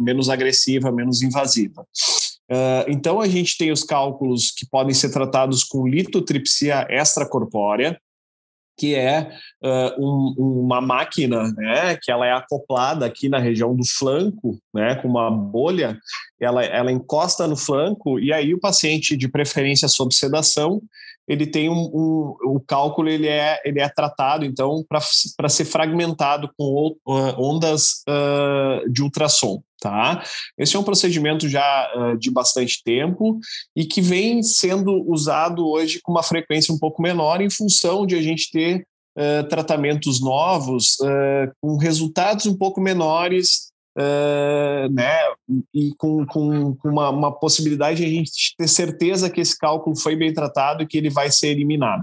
menos 0.00 0.28
agressiva, 0.28 0.90
menos 0.90 1.22
invasiva. 1.22 1.86
Uh, 2.50 2.84
então, 2.88 3.20
a 3.20 3.28
gente 3.28 3.56
tem 3.56 3.70
os 3.70 3.82
cálculos 3.82 4.50
que 4.50 4.66
podem 4.68 4.94
ser 4.94 5.10
tratados 5.10 5.64
com 5.64 5.86
litotripsia 5.86 6.86
extracorpórea, 6.90 7.98
que 8.76 8.94
é 8.94 9.30
uh, 9.62 10.02
um, 10.04 10.64
uma 10.64 10.80
máquina, 10.80 11.52
né, 11.52 11.96
que 12.00 12.10
ela 12.10 12.26
é 12.26 12.32
acoplada 12.32 13.06
aqui 13.06 13.28
na 13.28 13.38
região 13.38 13.76
do 13.76 13.86
flanco, 13.86 14.58
né, 14.74 14.96
com 14.96 15.08
uma 15.08 15.30
bolha, 15.30 15.98
ela, 16.40 16.64
ela 16.64 16.90
encosta 16.90 17.46
no 17.46 17.56
flanco 17.56 18.18
e 18.18 18.32
aí 18.32 18.54
o 18.54 18.60
paciente, 18.60 19.16
de 19.16 19.28
preferência 19.28 19.88
sob 19.88 20.14
sedação, 20.14 20.82
ele 21.28 21.46
tem 21.46 21.68
um, 21.68 21.90
um, 21.94 22.36
o 22.44 22.60
cálculo 22.60 23.08
ele 23.08 23.28
é 23.28 23.60
ele 23.64 23.80
é 23.80 23.88
tratado 23.88 24.44
então 24.44 24.84
para 24.88 25.48
ser 25.48 25.64
fragmentado 25.64 26.50
com 26.56 26.96
ondas 27.06 28.02
uh, 28.08 28.90
de 28.90 29.02
ultrassom 29.02 29.62
tá? 29.80 30.22
Esse 30.56 30.76
é 30.76 30.78
um 30.78 30.84
procedimento 30.84 31.48
já 31.48 31.90
uh, 31.96 32.16
de 32.16 32.30
bastante 32.30 32.80
tempo 32.84 33.40
e 33.74 33.84
que 33.84 34.00
vem 34.00 34.40
sendo 34.40 34.92
usado 35.10 35.66
hoje 35.66 35.98
com 36.00 36.12
uma 36.12 36.22
frequência 36.22 36.72
um 36.72 36.78
pouco 36.78 37.02
menor 37.02 37.40
em 37.40 37.50
função 37.50 38.06
de 38.06 38.14
a 38.14 38.22
gente 38.22 38.48
ter 38.52 38.86
uh, 39.18 39.48
tratamentos 39.48 40.20
novos 40.20 40.96
com 41.60 41.76
resultados 41.76 42.46
um 42.46 42.56
pouco 42.56 42.80
menores 42.80 43.71
Uh, 43.94 44.90
né, 44.90 45.18
e 45.74 45.92
com, 45.98 46.24
com, 46.24 46.74
com 46.76 46.88
uma, 46.88 47.10
uma, 47.10 47.30
possibilidade 47.30 47.98
de 47.98 48.06
a 48.06 48.08
gente 48.08 48.54
ter 48.56 48.66
certeza 48.66 49.28
que 49.28 49.38
esse 49.38 49.58
cálculo 49.58 49.94
foi 49.94 50.16
bem 50.16 50.32
tratado 50.32 50.82
e 50.82 50.86
que 50.86 50.96
ele 50.96 51.10
vai 51.10 51.30
ser 51.30 51.48
eliminado. 51.48 52.02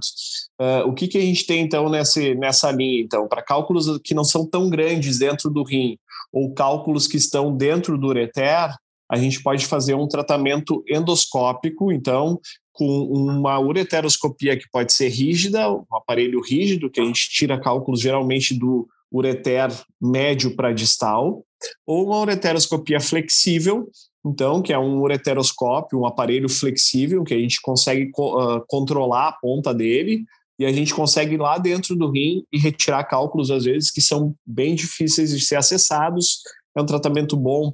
Uh, 0.61 0.87
o 0.87 0.93
que, 0.93 1.07
que 1.07 1.17
a 1.17 1.21
gente 1.21 1.47
tem 1.47 1.61
então 1.61 1.89
nessa, 1.89 2.21
nessa 2.35 2.69
linha? 2.69 3.01
Então, 3.01 3.27
para 3.27 3.41
cálculos 3.41 3.99
que 4.03 4.13
não 4.13 4.23
são 4.23 4.45
tão 4.45 4.69
grandes 4.69 5.17
dentro 5.17 5.49
do 5.49 5.63
rim 5.63 5.97
ou 6.31 6.53
cálculos 6.53 7.07
que 7.07 7.17
estão 7.17 7.57
dentro 7.57 7.97
do 7.97 8.07
ureter, 8.07 8.71
a 9.11 9.17
gente 9.17 9.41
pode 9.41 9.65
fazer 9.65 9.95
um 9.95 10.07
tratamento 10.07 10.83
endoscópico, 10.87 11.91
então, 11.91 12.39
com 12.71 12.85
uma 12.85 13.59
ureteroscopia 13.59 14.55
que 14.55 14.69
pode 14.71 14.93
ser 14.93 15.09
rígida, 15.09 15.71
um 15.71 15.83
aparelho 15.91 16.39
rígido, 16.39 16.89
que 16.89 17.01
a 17.01 17.03
gente 17.03 17.29
tira 17.29 17.59
cálculos 17.59 17.99
geralmente 17.99 18.53
do 18.53 18.87
ureter 19.11 19.69
médio 19.99 20.55
para 20.55 20.71
distal, 20.71 21.43
ou 21.85 22.05
uma 22.05 22.19
ureteroscopia 22.19 22.99
flexível, 22.99 23.89
então, 24.25 24.61
que 24.61 24.73
é 24.73 24.79
um 24.79 24.99
ureteroscópio, 24.99 25.99
um 25.99 26.05
aparelho 26.05 26.49
flexível, 26.49 27.23
que 27.23 27.33
a 27.33 27.39
gente 27.39 27.61
consegue 27.61 28.11
uh, 28.17 28.61
controlar 28.67 29.29
a 29.29 29.31
ponta 29.33 29.73
dele, 29.73 30.25
e 30.59 30.65
a 30.65 30.71
gente 30.73 30.93
consegue 30.93 31.35
ir 31.35 31.39
lá 31.39 31.57
dentro 31.57 31.95
do 31.95 32.11
rim 32.11 32.43
e 32.51 32.59
retirar 32.59 33.05
cálculos, 33.05 33.49
às 33.49 33.63
vezes, 33.63 33.89
que 33.89 34.01
são 34.01 34.35
bem 34.45 34.75
difíceis 34.75 35.31
de 35.31 35.43
ser 35.43 35.55
acessados. 35.55 36.41
É 36.75 36.81
um 36.81 36.85
tratamento 36.85 37.37
bom 37.37 37.73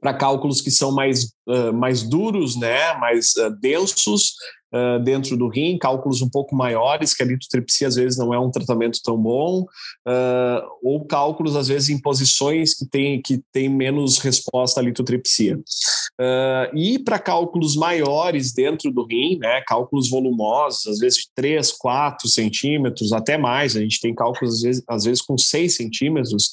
para 0.00 0.14
cálculos 0.14 0.62
que 0.62 0.70
são 0.70 0.90
mais, 0.90 1.26
uh, 1.46 1.74
mais 1.74 2.02
duros, 2.02 2.56
né, 2.56 2.94
mais 2.94 3.34
uh, 3.36 3.50
densos, 3.60 4.32
uh, 4.72 5.02
dentro 5.02 5.36
do 5.36 5.48
rim, 5.48 5.78
cálculos 5.78 6.22
um 6.22 6.28
pouco 6.28 6.54
maiores, 6.54 7.14
que 7.14 7.22
a 7.22 7.26
litotripsia 7.26 7.88
às 7.88 7.96
vezes 7.96 8.18
não 8.18 8.32
é 8.32 8.38
um 8.38 8.50
tratamento 8.50 9.00
tão 9.02 9.16
bom, 9.16 9.62
uh, 9.62 10.68
ou 10.82 11.04
cálculos 11.04 11.56
às 11.56 11.68
vezes 11.68 11.88
em 11.88 12.00
posições 12.00 12.74
que 12.74 12.86
têm 12.86 13.20
que 13.20 13.42
tem 13.52 13.68
menos 13.68 14.18
resposta 14.18 14.80
à 14.80 14.82
litotripsia. 14.82 15.56
Uh, 15.56 16.76
e 16.76 16.98
para 16.98 17.18
cálculos 17.18 17.76
maiores 17.76 18.52
dentro 18.52 18.90
do 18.90 19.04
rim, 19.04 19.38
né, 19.38 19.62
cálculos 19.66 20.08
volumosos, 20.08 20.86
às 20.86 20.98
vezes 20.98 21.20
de 21.20 21.28
3, 21.34 21.72
4 21.72 22.28
centímetros, 22.28 23.12
até 23.12 23.36
mais, 23.36 23.76
a 23.76 23.80
gente 23.80 24.00
tem 24.00 24.14
cálculos 24.14 24.54
às 24.54 24.62
vezes, 24.62 24.84
às 24.88 25.04
vezes 25.04 25.22
com 25.22 25.36
6 25.36 25.76
centímetros, 25.76 26.50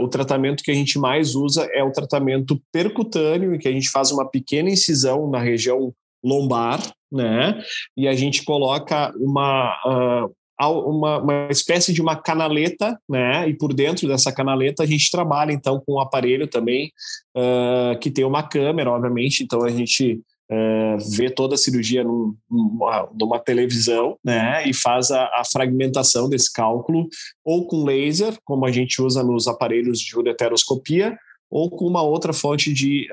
o 0.00 0.08
tratamento 0.08 0.62
que 0.62 0.70
a 0.70 0.74
gente 0.74 0.98
mais 0.98 1.34
usa 1.34 1.68
é 1.72 1.82
o 1.82 1.92
tratamento 1.92 2.60
percutâneo, 2.72 3.54
em 3.54 3.58
que 3.58 3.68
a 3.68 3.72
gente 3.72 3.88
faz 3.88 4.10
uma 4.10 4.28
pequena 4.28 4.70
incisão 4.70 5.30
na 5.30 5.38
região 5.38 5.94
lombar, 6.24 6.80
né? 7.14 7.62
E 7.96 8.08
a 8.08 8.14
gente 8.14 8.44
coloca 8.44 9.14
uma, 9.16 10.26
uh, 10.26 10.90
uma, 10.90 11.18
uma, 11.18 11.48
espécie 11.48 11.92
de 11.92 12.02
uma 12.02 12.16
canaleta, 12.16 12.98
né? 13.08 13.48
E 13.48 13.54
por 13.54 13.72
dentro 13.72 14.08
dessa 14.08 14.32
canaleta 14.32 14.82
a 14.82 14.86
gente 14.86 15.10
trabalha 15.10 15.52
então 15.52 15.80
com 15.86 15.94
um 15.94 16.00
aparelho 16.00 16.48
também 16.48 16.90
uh, 17.36 17.98
que 18.00 18.10
tem 18.10 18.24
uma 18.24 18.42
câmera, 18.42 18.90
obviamente. 18.90 19.44
Então 19.44 19.62
a 19.62 19.70
gente 19.70 20.20
uh, 20.50 21.16
vê 21.16 21.30
toda 21.30 21.54
a 21.54 21.58
cirurgia 21.58 22.02
num, 22.02 22.34
numa, 22.50 23.08
numa, 23.18 23.38
televisão, 23.38 24.18
né? 24.24 24.68
E 24.68 24.74
faz 24.74 25.12
a, 25.12 25.24
a, 25.26 25.42
fragmentação 25.44 26.28
desse 26.28 26.52
cálculo 26.52 27.06
ou 27.44 27.64
com 27.68 27.84
laser, 27.84 28.36
como 28.44 28.66
a 28.66 28.72
gente 28.72 29.00
usa 29.00 29.22
nos 29.22 29.46
aparelhos 29.46 30.00
de 30.00 30.18
ureteroscopia, 30.18 31.16
ou 31.48 31.70
com 31.70 31.86
uma 31.86 32.02
outra 32.02 32.32
fonte 32.32 32.72
de 32.72 33.06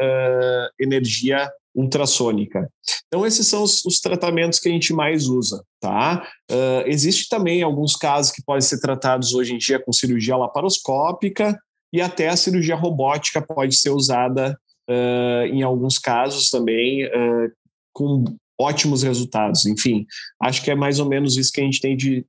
energia 0.79 1.47
ultrassônica. 1.75 2.69
Então, 3.13 3.25
esses 3.25 3.45
são 3.45 3.61
os, 3.61 3.83
os, 3.83 3.99
tratamentos 3.99 4.57
que 4.57 4.69
a 4.69 4.71
gente 4.71 4.93
mais 4.93 5.27
usa, 5.27 5.61
tá? 5.81 6.25
Uh, 6.49 6.87
existe 6.87 7.27
também 7.27 7.61
alguns 7.61 7.93
casos 7.93 8.31
que 8.31 8.41
podem 8.41 8.61
ser 8.61 8.79
tratados 8.79 9.33
hoje 9.33 9.53
em 9.53 9.57
dia 9.57 9.83
com 9.83 9.91
cirurgia 9.91 10.37
laparoscópica 10.37 11.59
e 11.91 11.99
até 11.99 12.29
a 12.29 12.37
cirurgia 12.37 12.73
robótica 12.73 13.41
pode 13.41 13.75
ser 13.75 13.89
usada 13.89 14.57
uh, 14.89 15.45
em 15.47 15.61
alguns 15.61 15.99
casos 15.99 16.49
também 16.49 17.05
uh, 17.05 17.51
com 17.91 18.23
ótimos 18.57 19.03
resultados. 19.03 19.65
Enfim, 19.65 20.05
acho 20.41 20.63
que 20.63 20.71
é 20.71 20.75
mais 20.75 20.97
ou 20.97 21.05
menos 21.05 21.35
isso 21.35 21.51
que 21.51 21.59
a 21.59 21.65
gente 21.65 21.81
tem 21.81 21.97
de 21.97 22.25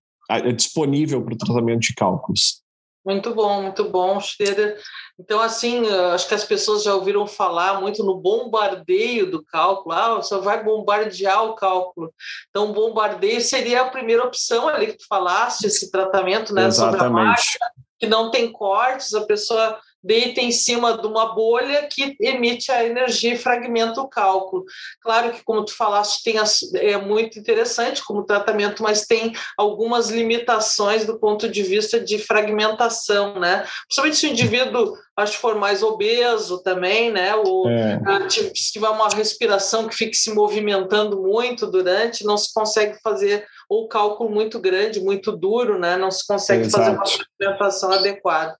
disponível 0.57 1.23
para 1.23 1.35
o 1.35 1.37
tratamento 1.37 1.81
de 1.81 1.95
cálculos. 1.95 2.62
Muito 3.05 3.35
bom, 3.35 3.63
muito 3.63 3.89
bom, 3.89 4.21
Schroeder. 4.21 4.79
Então, 5.19 5.41
assim, 5.41 5.89
acho 6.15 6.29
que 6.29 6.35
as 6.35 6.45
pessoas 6.45 6.85
já 6.85 6.95
ouviram 6.95 7.27
falar 7.27 7.81
muito 7.81 8.05
no 8.05 8.17
bombardeio 8.17 9.29
do 9.29 9.45
cálculo. 9.45 9.95
Ah, 9.95 10.15
você 10.15 10.39
vai 10.39 10.63
bombardear 10.63 11.45
o 11.45 11.55
cálculo. 11.55 12.15
Então, 12.49 12.73
bombardeio 12.73 13.41
seria 13.41 13.83
a 13.83 13.91
primeira 13.91 14.25
opção 14.25 14.69
ali 14.69 14.87
que 14.87 14.99
tu 14.99 15.07
falaste, 15.09 15.65
esse 15.65 15.91
tratamento, 15.91 16.55
né? 16.55 16.67
Exatamente. 16.67 17.01
Sobre 17.03 17.21
a 17.21 17.25
marca, 17.25 17.73
que 17.99 18.07
não 18.07 18.31
tem 18.31 18.53
cortes, 18.53 19.13
a 19.15 19.27
pessoa 19.27 19.81
deita 20.03 20.41
em 20.41 20.51
cima 20.51 20.97
de 20.97 21.07
uma 21.07 21.35
bolha 21.35 21.87
que 21.87 22.17
emite 22.21 22.71
a 22.73 22.85
energia 22.85 23.35
e 23.35 23.39
fragmenta 23.39 24.01
o 24.01 24.09
cálculo. 24.09 24.65
Claro 25.01 25.33
que, 25.33 25.45
como 25.45 25.65
tu 25.65 25.75
falaste, 25.75 26.23
tem 26.23 26.37
é 26.75 26.97
muito 26.97 27.39
interessante 27.39 28.03
como 28.05 28.25
tratamento, 28.25 28.83
mas 28.83 29.07
tem 29.07 29.33
algumas 29.57 30.11
limitações 30.11 31.05
do 31.05 31.19
ponto 31.19 31.49
de 31.49 31.63
vista 31.63 32.01
de 32.01 32.19
fragmentação, 32.19 33.39
né? 33.39 33.67
Principalmente 33.87 34.17
se 34.17 34.27
o 34.27 34.31
indivíduo 34.31 34.97
acho 35.17 35.33
que 35.33 35.41
for 35.41 35.57
mais 35.57 35.83
obeso 35.83 36.63
também, 36.63 37.13
né? 37.13 37.35
Ou 37.35 37.69
é. 37.69 38.01
Ah, 38.07 38.29
se 38.29 38.73
tiver 38.73 38.89
uma 38.89 39.09
respiração 39.09 39.87
que 39.87 39.95
fique 39.95 40.17
se 40.17 40.33
movimentando 40.33 41.21
muito 41.21 41.67
durante, 41.67 42.25
não 42.25 42.37
se 42.37 42.53
consegue 42.53 42.99
fazer 43.03 43.47
ou 43.73 43.89
cálculo 43.89 44.31
muito 44.31 44.61
grande, 44.61 45.01
muito 45.01 45.33
duro, 45.33 45.79
né? 45.79 45.97
Não 45.97 46.11
se 46.11 46.27
consegue 46.27 46.67
Exato. 46.67 46.85
fazer 46.85 46.97
uma 46.97 47.07
suplementação 47.07 47.93
adequada. 47.93 48.55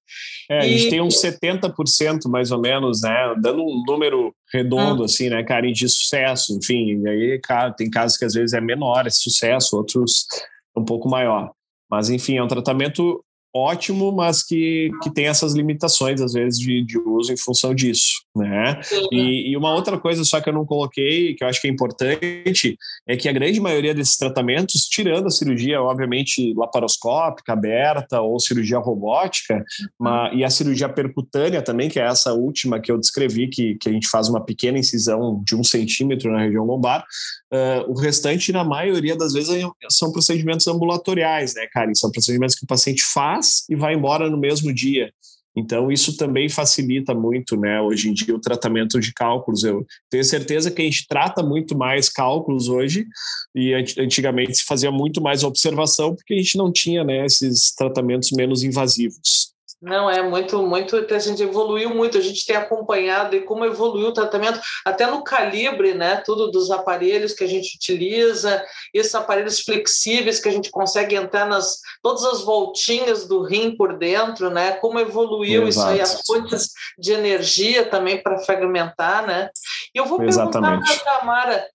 É, 0.51 0.57
e... 0.57 0.59
a 0.61 0.79
gente 0.79 0.89
tem 0.89 1.03
uns 1.03 1.21
70% 1.21 2.31
mais 2.31 2.51
ou 2.51 2.59
menos, 2.59 3.03
né? 3.03 3.35
Dando 3.39 3.63
um 3.63 3.85
número 3.87 4.35
redondo, 4.51 5.03
hum. 5.03 5.05
assim, 5.05 5.29
né, 5.29 5.45
cara, 5.45 5.71
de 5.71 5.87
sucesso, 5.87 6.57
enfim. 6.57 7.03
E 7.03 7.09
aí, 7.09 7.41
cara, 7.41 7.71
tem 7.73 7.91
casos 7.91 8.17
que 8.17 8.25
às 8.25 8.33
vezes 8.33 8.55
é 8.55 8.61
menor 8.61 9.07
esse 9.07 9.21
sucesso, 9.21 9.77
outros 9.77 10.27
um 10.75 10.85
pouco 10.85 11.11
maior. 11.11 11.51
Mas, 11.91 12.09
enfim, 12.09 12.39
é 12.39 12.43
um 12.43 12.49
tratamento 12.49 13.23
ótimo, 13.55 14.11
mas 14.11 14.43
que, 14.43 14.91
que 15.03 15.13
tem 15.13 15.27
essas 15.27 15.53
limitações, 15.53 16.21
às 16.21 16.33
vezes, 16.33 16.59
de, 16.59 16.83
de 16.83 16.99
uso 16.99 17.33
em 17.33 17.37
função 17.37 17.75
disso, 17.75 18.23
né? 18.35 18.81
E, 19.11 19.51
e, 19.51 19.57
uma 19.57 19.75
outra 19.75 19.99
coisa 19.99 20.25
só 20.25 20.41
que 20.41 20.49
eu 20.49 20.55
não 20.55 20.65
coloquei, 20.65 21.35
que 21.35 21.45
eu 21.45 21.49
acho 21.49 21.61
que 21.61 21.69
é 21.69 21.71
importante, 21.71 22.79
é 23.07 23.17
que 23.17 23.29
a 23.29 23.33
grande 23.33 23.61
maioria 23.61 23.95
desses 23.95 24.17
tratamentos, 24.17 24.89
tirando 24.89 25.27
a 25.27 25.31
cirurgia, 25.31 25.83
obviamente, 25.83 26.55
laparoscópica, 26.57 27.53
aberta, 27.53 28.21
ou 28.23 28.41
cirurgia 28.41 28.79
robótica, 28.79 29.63
uma, 30.01 30.33
e 30.33 30.45
a 30.45 30.51
cirurgia 30.51 30.89
percutânea 30.89 31.61
também, 31.61 31.91
que 31.91 32.01
é 32.01 32.07
essa 32.07 32.33
última 32.33 32.81
que 32.81 32.91
eu 32.91 32.99
descrevi, 32.99 33.49
que, 33.49 33.75
que 33.75 33.89
a 33.89 33.93
gente 33.93 34.09
faz 34.09 34.29
uma 34.29 34.43
pequena 34.43 34.79
incisão 34.79 35.43
de 35.45 35.55
um 35.55 35.63
centímetro 35.63 36.33
na 36.33 36.41
região 36.41 36.65
lombar, 36.65 37.05
uh, 37.53 37.91
o 37.91 37.95
restante, 37.95 38.51
na 38.51 38.65
maioria 38.65 39.15
das 39.15 39.35
vezes, 39.35 39.63
são 39.91 40.11
procedimentos 40.11 40.67
ambulatoriais, 40.67 41.55
né, 41.55 41.67
Karen? 41.71 41.95
São 41.95 42.11
procedimentos 42.11 42.55
que 42.55 42.65
o 42.65 42.67
paciente 42.67 43.03
faz 43.03 43.42
faz 43.43 43.65
e 43.69 43.75
vai 43.75 43.95
embora 43.95 44.31
no 44.31 44.39
mesmo 44.39 44.73
dia. 44.73 45.13
Então, 45.55 45.93
isso 45.93 46.17
também 46.17 46.49
facilita 46.49 47.13
muito, 47.13 47.59
né, 47.59 47.79
hoje 47.79 48.09
em 48.09 48.15
dia, 48.15 48.35
o 48.35 48.41
tratamento 48.41 48.99
de 48.99 49.13
cálculos. 49.13 49.65
Eu 49.65 49.87
tenho 50.09 50.25
certeza 50.25 50.71
que 50.71 50.81
a 50.81 50.85
gente 50.85 51.07
trata 51.07 51.43
muito 51.43 51.77
mais 51.77 52.09
cálculos 52.09 52.69
hoje, 52.69 53.07
e 53.55 53.75
antigamente 53.75 54.57
se 54.57 54.65
fazia 54.65 54.91
muito 54.91 55.21
mais 55.21 55.45
observação, 55.45 56.15
porque 56.15 56.33
a 56.33 56.39
gente 56.39 56.57
não 56.57 56.73
tinha, 56.73 57.05
né, 57.05 57.27
esses 57.27 57.75
tratamentos 57.75 58.31
menos 58.33 58.63
invasivos. 58.63 59.42
Não, 59.83 60.09
é 60.09 60.23
muito, 60.23 60.63
muito. 60.63 60.97
A 60.97 61.19
gente 61.19 61.43
evoluiu 61.43 61.91
muito, 61.91 62.17
a 62.17 62.21
gente 62.21 62.47
tem 62.47 62.55
acompanhado 62.55 63.35
e 63.35 63.41
como 63.41 63.65
evoluiu 63.65 64.09
o 64.09 64.13
tratamento, 64.13 64.61
até 64.85 65.09
no 65.09 65.25
calibre, 65.25 65.93
né? 65.93 66.23
Tudo 66.25 66.53
dos 66.53 66.71
aparelhos 66.71 67.33
que 67.33 67.43
a 67.43 67.49
gente 67.49 67.75
utiliza, 67.75 68.65
esses 68.95 69.13
aparelhos 69.13 69.59
flexíveis 69.59 70.39
que 70.39 70.49
a 70.49 70.53
gente 70.53 70.71
consegue 70.71 71.17
entrar 71.17 71.47
nas 71.47 71.81
todas 72.01 72.25
as 72.25 72.43
voltinhas 72.43 73.27
do 73.27 73.43
rim 73.43 73.77
por 73.77 73.99
dentro, 73.99 74.51
né? 74.51 74.71
Como 74.73 75.01
evoluiu 75.01 75.67
Exato. 75.67 75.69
isso 75.69 75.95
aí, 75.95 76.01
as 76.01 76.23
fontes 76.25 76.69
de 76.97 77.13
energia 77.13 77.85
também 77.85 78.23
para 78.23 78.39
fragmentar, 78.39 79.27
né? 79.27 79.51
E 79.93 79.99
eu 79.99 80.07
vou 80.07 80.23
Exatamente. 80.23 80.79
perguntar 80.87 81.03
para 81.03 81.13
a 81.13 81.19
Tamara, 81.19 81.67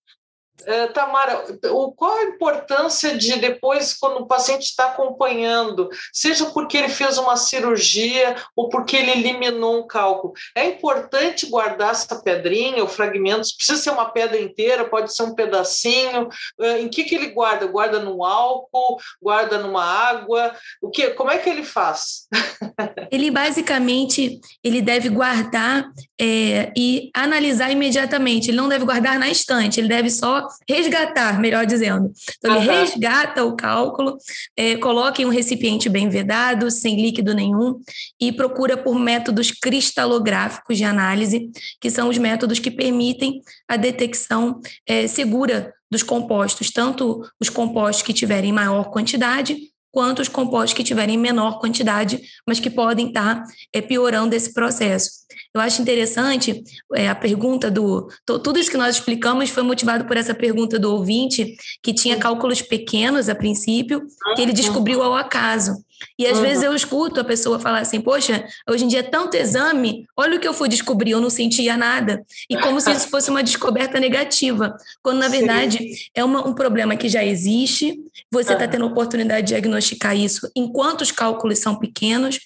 Uh, 0.61 0.91
Tamara, 0.91 1.45
o, 1.71 1.91
qual 1.91 2.17
a 2.17 2.23
importância 2.23 3.15
de 3.15 3.37
depois, 3.37 3.93
quando 3.93 4.21
o 4.21 4.27
paciente 4.27 4.63
está 4.63 4.85
acompanhando, 4.85 5.89
seja 6.11 6.45
porque 6.47 6.77
ele 6.77 6.89
fez 6.89 7.17
uma 7.17 7.37
cirurgia 7.37 8.35
ou 8.55 8.67
porque 8.69 8.97
ele 8.97 9.11
eliminou 9.11 9.79
um 9.79 9.87
cálculo, 9.87 10.33
é 10.55 10.65
importante 10.65 11.45
guardar 11.47 11.91
essa 11.91 12.21
pedrinha 12.21 12.81
ou 12.81 12.89
fragmentos? 12.89 13.53
Precisa 13.53 13.81
ser 13.81 13.91
uma 13.91 14.09
pedra 14.09 14.39
inteira, 14.39 14.85
pode 14.85 15.13
ser 15.15 15.23
um 15.23 15.35
pedacinho. 15.35 16.27
Uh, 16.59 16.77
em 16.79 16.89
que, 16.89 17.03
que 17.03 17.15
ele 17.15 17.27
guarda? 17.27 17.67
Guarda 17.67 17.99
no 17.99 18.23
álcool? 18.23 18.97
Guarda 19.21 19.59
numa 19.59 19.83
água? 19.83 20.55
O 20.81 20.89
que? 20.89 21.11
Como 21.11 21.31
é 21.31 21.37
que 21.37 21.49
ele 21.49 21.63
faz? 21.63 22.27
ele 23.11 23.29
basicamente 23.29 24.39
ele 24.63 24.81
deve 24.81 25.09
guardar 25.09 25.89
é, 26.19 26.71
e 26.75 27.11
analisar 27.13 27.71
imediatamente. 27.71 28.49
Ele 28.49 28.57
não 28.57 28.69
deve 28.69 28.85
guardar 28.85 29.19
na 29.19 29.29
estante. 29.29 29.79
Ele 29.79 29.87
deve 29.87 30.09
só 30.09 30.46
resgatar, 30.67 31.39
melhor 31.39 31.65
dizendo. 31.65 32.11
Então, 32.37 32.55
ele 32.55 32.67
uhum. 32.67 32.73
resgata 32.79 33.43
o 33.43 33.55
cálculo, 33.55 34.17
é, 34.55 34.75
coloca 34.77 35.21
em 35.21 35.25
um 35.25 35.29
recipiente 35.29 35.89
bem 35.89 36.09
vedado, 36.09 36.69
sem 36.69 37.01
líquido 37.01 37.33
nenhum, 37.33 37.79
e 38.19 38.31
procura 38.31 38.77
por 38.77 38.99
métodos 38.99 39.51
cristalográficos 39.51 40.77
de 40.77 40.83
análise, 40.83 41.49
que 41.79 41.89
são 41.89 42.09
os 42.09 42.17
métodos 42.17 42.59
que 42.59 42.71
permitem 42.71 43.41
a 43.67 43.77
detecção 43.77 44.59
é, 44.85 45.07
segura 45.07 45.73
dos 45.89 46.03
compostos, 46.03 46.69
tanto 46.69 47.21
os 47.39 47.49
compostos 47.49 48.03
que 48.03 48.13
tiverem 48.13 48.51
maior 48.51 48.89
quantidade, 48.89 49.57
quanto 49.91 50.21
os 50.21 50.27
compostos 50.27 50.73
que 50.73 50.83
tiverem 50.83 51.17
menor 51.17 51.59
quantidade, 51.59 52.21
mas 52.45 52.59
que 52.59 52.69
podem 52.69 53.07
estar 53.07 53.43
é, 53.73 53.81
piorando 53.81 54.35
esse 54.35 54.53
processo. 54.53 55.09
Eu 55.53 55.61
acho 55.61 55.81
interessante 55.81 56.63
é, 56.93 57.09
a 57.09 57.15
pergunta 57.15 57.71
do. 57.71 58.07
Tudo 58.25 58.59
isso 58.59 58.69
que 58.69 58.77
nós 58.77 58.95
explicamos 58.95 59.49
foi 59.49 59.63
motivado 59.63 60.05
por 60.05 60.17
essa 60.17 60.33
pergunta 60.33 60.77
do 60.77 60.91
ouvinte, 60.91 61.55
que 61.81 61.93
tinha 61.93 62.17
cálculos 62.17 62.61
pequenos 62.61 63.29
a 63.29 63.35
princípio, 63.35 64.05
que 64.35 64.41
ele 64.41 64.53
descobriu 64.53 65.01
ao 65.01 65.15
acaso. 65.15 65.83
E 66.17 66.25
às 66.25 66.37
uhum. 66.37 66.43
vezes 66.43 66.63
eu 66.63 66.75
escuto 66.75 67.19
a 67.19 67.23
pessoa 67.23 67.59
falar 67.59 67.79
assim: 67.79 68.01
Poxa, 68.01 68.45
hoje 68.67 68.85
em 68.85 68.87
dia 68.87 68.99
é 68.99 69.03
tanto 69.03 69.35
exame, 69.35 70.05
olha 70.15 70.37
o 70.37 70.39
que 70.39 70.47
eu 70.47 70.53
fui 70.53 70.69
descobrir, 70.69 71.11
eu 71.11 71.21
não 71.21 71.29
sentia 71.29 71.77
nada. 71.77 72.25
E 72.49 72.57
como 72.57 72.79
se 72.79 72.91
isso 72.91 73.07
fosse 73.11 73.29
uma 73.29 73.43
descoberta 73.43 73.99
negativa, 73.99 74.75
quando 75.01 75.19
na 75.19 75.27
verdade 75.27 75.77
Sim. 75.77 76.05
é 76.13 76.23
uma, 76.23 76.47
um 76.47 76.53
problema 76.53 76.95
que 76.95 77.09
já 77.09 77.23
existe, 77.23 77.99
você 78.31 78.53
está 78.53 78.65
uhum. 78.65 78.71
tendo 78.71 78.85
a 78.85 78.87
oportunidade 78.87 79.47
de 79.47 79.53
diagnosticar 79.53 80.15
isso 80.15 80.49
enquanto 80.55 81.01
os 81.01 81.11
cálculos 81.11 81.59
são 81.59 81.75
pequenos, 81.75 82.39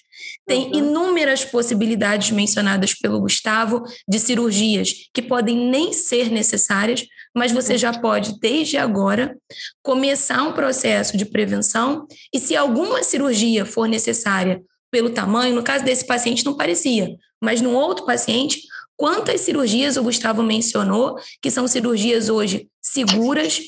tem 0.46 0.66
uhum. 0.66 0.74
inúmeras 0.74 1.44
possibilidades 1.44 2.30
mencionadas 2.30 2.94
pelo 2.94 3.20
Gustavo 3.20 3.84
de 4.08 4.18
cirurgias 4.18 5.08
que 5.12 5.22
podem 5.22 5.56
nem 5.56 5.92
ser 5.92 6.30
necessárias, 6.30 7.06
mas 7.34 7.52
você 7.52 7.78
já 7.78 7.92
pode, 7.92 8.38
desde 8.38 8.76
agora, 8.76 9.36
começar 9.82 10.42
um 10.42 10.52
processo 10.52 11.16
de 11.16 11.24
prevenção 11.24 12.06
e 12.32 12.38
se 12.38 12.56
alguma 12.56 13.02
cirurgia 13.02 13.64
for 13.64 13.88
necessária 13.88 14.62
pelo 14.90 15.10
tamanho, 15.10 15.54
no 15.54 15.62
caso 15.62 15.84
desse 15.84 16.06
paciente 16.06 16.44
não 16.44 16.56
parecia, 16.56 17.16
mas 17.40 17.60
no 17.60 17.72
outro 17.72 18.04
paciente, 18.04 18.60
quantas 18.96 19.40
cirurgias 19.40 19.96
o 19.96 20.02
Gustavo 20.02 20.42
mencionou, 20.42 21.16
que 21.40 21.50
são 21.50 21.66
cirurgias 21.66 22.28
hoje 22.28 22.68
seguras, 22.80 23.60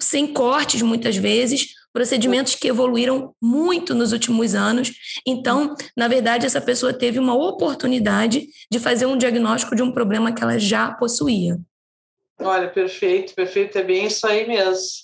sem 0.00 0.26
cortes 0.26 0.82
muitas 0.82 1.16
vezes, 1.16 1.74
procedimentos 1.92 2.54
que 2.54 2.68
evoluíram 2.68 3.34
muito 3.40 3.94
nos 3.94 4.12
últimos 4.12 4.54
anos. 4.54 4.90
Então, 5.26 5.76
na 5.96 6.08
verdade, 6.08 6.46
essa 6.46 6.60
pessoa 6.60 6.92
teve 6.92 7.18
uma 7.18 7.34
oportunidade 7.34 8.46
de 8.70 8.78
fazer 8.80 9.06
um 9.06 9.16
diagnóstico 9.16 9.76
de 9.76 9.82
um 9.82 9.92
problema 9.92 10.32
que 10.32 10.42
ela 10.42 10.58
já 10.58 10.90
possuía. 10.92 11.58
Olha, 12.44 12.68
perfeito, 12.68 13.34
perfeito, 13.34 13.78
é 13.78 13.82
bem 13.82 14.06
isso 14.06 14.26
aí 14.26 14.46
mesmo. 14.46 15.02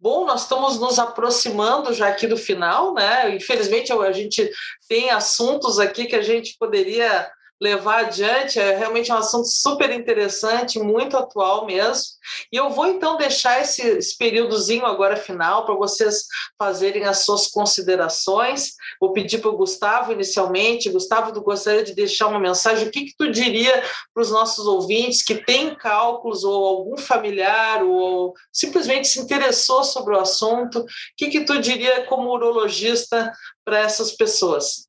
Bom, 0.00 0.24
nós 0.24 0.42
estamos 0.42 0.78
nos 0.78 0.98
aproximando 0.98 1.92
já 1.92 2.08
aqui 2.08 2.26
do 2.26 2.36
final, 2.36 2.94
né? 2.94 3.34
Infelizmente, 3.34 3.92
a 3.92 4.12
gente 4.12 4.48
tem 4.88 5.10
assuntos 5.10 5.78
aqui 5.78 6.06
que 6.06 6.16
a 6.16 6.22
gente 6.22 6.56
poderia 6.58 7.30
levar 7.60 8.06
adiante. 8.06 8.58
É 8.58 8.76
realmente 8.76 9.12
um 9.12 9.16
assunto 9.16 9.46
super 9.48 9.90
interessante, 9.90 10.78
muito 10.78 11.16
atual 11.16 11.66
mesmo. 11.66 12.04
E 12.52 12.56
eu 12.56 12.70
vou 12.70 12.86
então 12.86 13.16
deixar 13.16 13.60
esse, 13.60 13.82
esse 13.82 14.16
períodozinho 14.16 14.86
agora 14.86 15.16
final 15.16 15.64
para 15.64 15.74
vocês 15.74 16.24
fazerem 16.58 17.04
as 17.04 17.18
suas 17.24 17.48
considerações. 17.48 18.72
Vou 19.00 19.12
pedir 19.12 19.38
para 19.38 19.50
o 19.50 19.56
Gustavo 19.56 20.12
inicialmente. 20.12 20.90
Gustavo, 20.90 21.32
tu 21.32 21.40
gostaria 21.40 21.82
de 21.82 21.94
deixar 21.94 22.28
uma 22.28 22.40
mensagem? 22.40 22.88
O 22.88 22.90
que, 22.90 23.06
que 23.06 23.16
tu 23.16 23.30
diria 23.30 23.82
para 24.14 24.22
os 24.22 24.30
nossos 24.30 24.66
ouvintes 24.66 25.22
que 25.22 25.34
têm 25.34 25.74
cálculos 25.74 26.44
ou 26.44 26.66
algum 26.66 26.96
familiar 26.96 27.82
ou 27.82 28.34
simplesmente 28.52 29.08
se 29.08 29.20
interessou 29.20 29.82
sobre 29.82 30.14
o 30.14 30.20
assunto? 30.20 30.80
O 30.80 30.86
que, 31.16 31.28
que 31.28 31.44
tu 31.44 31.60
diria 31.60 32.04
como 32.06 32.30
urologista 32.30 33.32
para 33.64 33.80
essas 33.80 34.12
pessoas? 34.12 34.87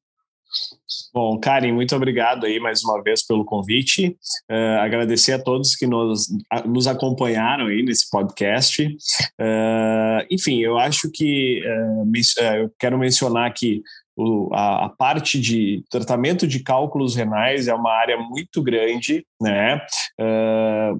Bom, 1.14 1.40
Karen, 1.40 1.72
muito 1.74 1.96
obrigado 1.96 2.46
aí 2.46 2.60
mais 2.60 2.84
uma 2.84 3.02
vez 3.02 3.26
pelo 3.26 3.46
convite. 3.46 4.16
Uh, 4.50 4.80
agradecer 4.80 5.34
a 5.34 5.44
todos 5.44 5.76
que 5.76 5.88
nos, 5.88 6.28
a, 6.52 6.68
nos 6.68 6.88
acompanharam 6.88 7.68
aí 7.68 7.84
nesse 7.84 8.10
podcast. 8.10 8.86
Uh, 8.86 10.26
enfim, 10.30 10.60
eu 10.60 10.78
acho 10.78 11.10
que 11.12 11.62
uh, 11.66 12.56
eu 12.58 12.72
quero 12.80 12.98
mencionar 12.98 13.54
que 13.54 13.82
o, 14.16 14.50
a, 14.54 14.86
a, 14.86 14.90
parte 14.90 15.40
de 15.40 15.84
tratamento 15.90 16.46
de 16.46 16.62
cálculos 16.62 17.16
renais 17.16 17.68
é 17.68 17.74
uma 17.74 17.92
área 17.92 18.18
muito 18.18 18.62
grande, 18.62 19.26
né? 19.42 19.80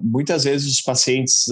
muitas 0.02 0.44
vezes 0.44 0.72
os 0.72 0.80
pacientes 0.80 1.44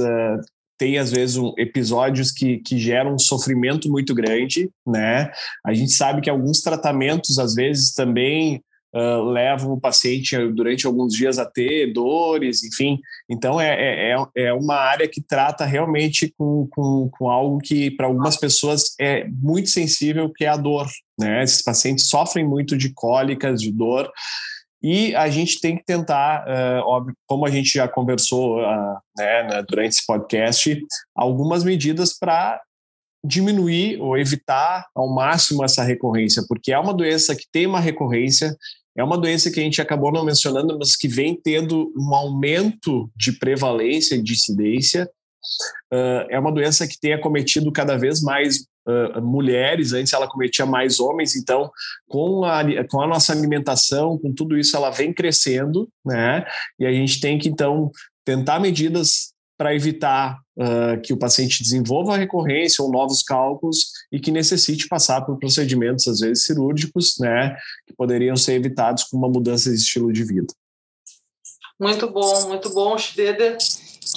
tem 0.79 0.97
às 0.97 1.11
vezes 1.11 1.37
um, 1.37 1.53
episódios 1.59 2.31
que, 2.31 2.59
que 2.59 2.79
geram 2.79 3.15
um 3.15 3.19
sofrimento 3.19 3.91
muito 3.91 4.15
grande, 4.15 4.71
né? 4.87 5.31
A 5.67 5.75
gente 5.75 5.93
sabe 5.93 6.21
que 6.21 6.31
alguns 6.31 6.61
tratamentos 6.61 7.39
às 7.39 7.55
vezes 7.55 7.93
também 7.93 8.63
uh, 8.95 9.23
levam 9.31 9.73
o 9.73 9.81
paciente 9.81 10.37
durante 10.53 10.87
alguns 10.87 11.15
dias 11.15 11.39
a 11.39 11.45
ter 11.45 11.93
dores, 11.93 12.63
enfim. 12.63 12.99
Então 13.29 13.61
é, 13.61 13.69
é, 13.69 14.13
é, 14.13 14.45
é 14.47 14.53
uma 14.53 14.77
área 14.77 15.09
que 15.09 15.21
trata 15.21 15.65
realmente 15.65 16.33
com, 16.39 16.69
com, 16.71 17.11
com 17.11 17.29
algo 17.29 17.59
que 17.59 17.91
para 17.91 18.07
algumas 18.07 18.37
pessoas 18.37 18.95
é 19.01 19.27
muito 19.29 19.69
sensível, 19.69 20.33
que 20.33 20.45
é 20.45 20.49
a 20.49 20.57
dor, 20.57 20.87
né? 21.19 21.43
Esses 21.43 21.63
pacientes 21.63 22.09
sofrem 22.09 22.47
muito 22.47 22.77
de 22.77 22.93
cólicas, 22.95 23.61
de 23.61 23.73
dor. 23.73 24.11
E 24.83 25.15
a 25.17 25.29
gente 25.29 25.61
tem 25.61 25.77
que 25.77 25.85
tentar, 25.85 26.45
uh, 26.47 26.87
óbvio, 26.87 27.15
como 27.27 27.45
a 27.45 27.51
gente 27.51 27.69
já 27.69 27.89
conversou 27.89 28.61
uh, 28.61 28.97
né, 29.17 29.63
durante 29.69 29.95
esse 29.95 30.07
podcast, 30.07 30.81
algumas 31.17 31.65
medidas 31.65 32.17
para 32.17 32.61
diminuir 33.25 34.01
ou 34.01 34.17
evitar 34.17 34.87
ao 34.95 35.13
máximo 35.13 35.65
essa 35.65 35.83
recorrência, 35.83 36.45
porque 36.49 36.73
é 36.73 36.79
uma 36.79 36.95
doença 36.95 37.35
que 37.35 37.45
tem 37.53 37.67
uma 37.67 37.81
recorrência, 37.81 38.57
é 38.97 39.03
uma 39.03 39.19
doença 39.19 39.51
que 39.51 39.59
a 39.59 39.63
gente 39.63 39.83
acabou 39.83 40.13
não 40.13 40.25
mencionando, 40.25 40.79
mas 40.79 40.97
que 40.97 41.09
vem 41.09 41.35
tendo 41.41 41.93
um 41.97 42.15
aumento 42.15 43.11
de 43.17 43.33
prevalência 43.33 44.15
e 44.15 44.23
de 44.23 44.33
incidência. 44.33 45.09
Uh, 45.93 46.27
é 46.31 46.39
uma 46.39 46.53
doença 46.53 46.87
que 46.87 46.99
tem 47.01 47.13
acometido 47.13 47.73
cada 47.73 47.97
vez 47.97 48.21
mais 48.21 48.67
mulheres, 49.21 49.93
antes 49.93 50.13
ela 50.13 50.29
cometia 50.29 50.65
mais 50.65 50.99
homens, 51.01 51.37
então 51.37 51.71
com 52.09 52.45
a, 52.45 52.63
com 52.89 53.01
a 53.01 53.07
nossa 53.07 53.33
alimentação, 53.33 54.19
com 54.19 54.33
tudo 54.33 54.59
isso, 54.59 54.77
ela 54.77 54.91
vem 54.91 55.13
crescendo, 55.13 55.89
né? 56.05 56.45
E 56.79 56.87
a 56.87 56.93
gente 56.93 57.21
tem 57.21 57.39
que 57.39 57.49
então 57.49 57.91
tentar 58.25 58.61
medidas 58.61 59.33
para 59.59 59.75
evitar 59.75 60.39
uh, 60.57 61.01
que 61.03 61.13
o 61.13 61.19
paciente 61.19 61.65
desenvolva 61.65 62.17
recorrência 62.17 62.83
ou 62.83 62.93
novos 62.93 63.25
cálculos 63.25 63.91
e 64.13 64.21
que 64.21 64.31
necessite 64.31 64.87
passar 64.87 65.23
por 65.23 65.37
procedimentos, 65.37 66.07
às 66.07 66.21
vezes 66.21 66.45
cirúrgicos, 66.45 67.19
né, 67.19 67.57
que 67.85 67.93
poderiam 67.95 68.37
ser 68.37 68.53
evitados 68.53 69.03
com 69.05 69.17
uma 69.17 69.29
mudança 69.29 69.69
de 69.69 69.77
estilo 69.77 70.13
de 70.13 70.23
vida. 70.23 70.55
Muito 71.81 72.09
bom, 72.09 72.49
muito 72.49 72.71
bom, 72.71 72.97
Schroeder. 72.97 73.59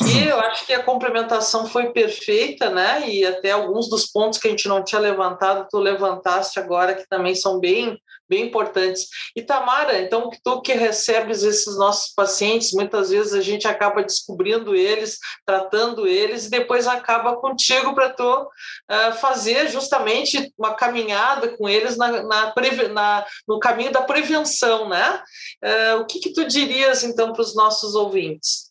E 0.08 0.28
eu 0.28 0.40
acho 0.40 0.66
que 0.66 0.74
a 0.74 0.84
complementação 0.84 1.68
foi 1.68 1.92
perfeita, 1.92 2.70
né? 2.70 3.08
E 3.08 3.26
até 3.26 3.52
alguns 3.52 3.88
dos 3.88 4.08
pontos 4.08 4.40
que 4.40 4.48
a 4.48 4.52
gente 4.52 4.68
não 4.68 4.84
tinha 4.84 5.00
levantado, 5.00 5.68
tu 5.70 5.78
levantaste 5.78 6.60
agora, 6.60 6.96
que 6.96 7.08
também 7.08 7.36
são 7.36 7.60
bem, 7.60 8.00
bem 8.28 8.46
importantes. 8.46 9.08
E 9.36 9.44
Tamara, 9.44 10.00
então, 10.02 10.30
tu 10.44 10.62
que 10.62 10.74
recebes 10.74 11.44
esses 11.44 11.78
nossos 11.78 12.14
pacientes, 12.16 12.74
muitas 12.74 13.12
vezes 13.12 13.34
a 13.34 13.42
gente 13.42 13.68
acaba 13.68 14.02
descobrindo 14.02 14.74
eles, 14.76 15.20
tratando 15.46 16.08
eles, 16.08 16.48
e 16.48 16.50
depois 16.50 16.88
acaba 16.88 17.36
contigo 17.36 17.94
para 17.94 18.10
tu 18.10 18.42
uh, 18.42 19.14
fazer 19.20 19.70
justamente 19.70 20.52
uma 20.58 20.74
caminhada 20.74 21.56
com 21.56 21.70
eles 21.70 21.96
na, 21.96 22.24
na, 22.24 22.54
na, 22.90 23.26
no 23.48 23.60
caminho 23.60 23.92
da 23.92 24.02
prevenção, 24.02 24.90
né? 24.90 25.22
Uh, 25.64 26.02
o 26.02 26.06
que, 26.06 26.20
que 26.20 26.34
tu 26.34 26.46
dirias, 26.46 27.04
então, 27.04 27.34
para 27.34 27.42
os 27.42 27.56
nossos 27.56 27.94
ouvintes? 27.94 28.71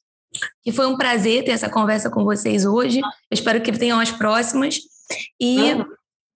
Que 0.62 0.72
foi 0.72 0.86
um 0.86 0.96
prazer 0.96 1.44
ter 1.44 1.52
essa 1.52 1.68
conversa 1.68 2.10
com 2.10 2.24
vocês 2.24 2.64
hoje. 2.64 3.00
Eu 3.00 3.08
espero 3.32 3.60
que 3.60 3.72
tenham 3.72 3.98
as 3.98 4.10
próximas 4.10 4.80
e, 5.40 5.72
uhum. 5.72 5.84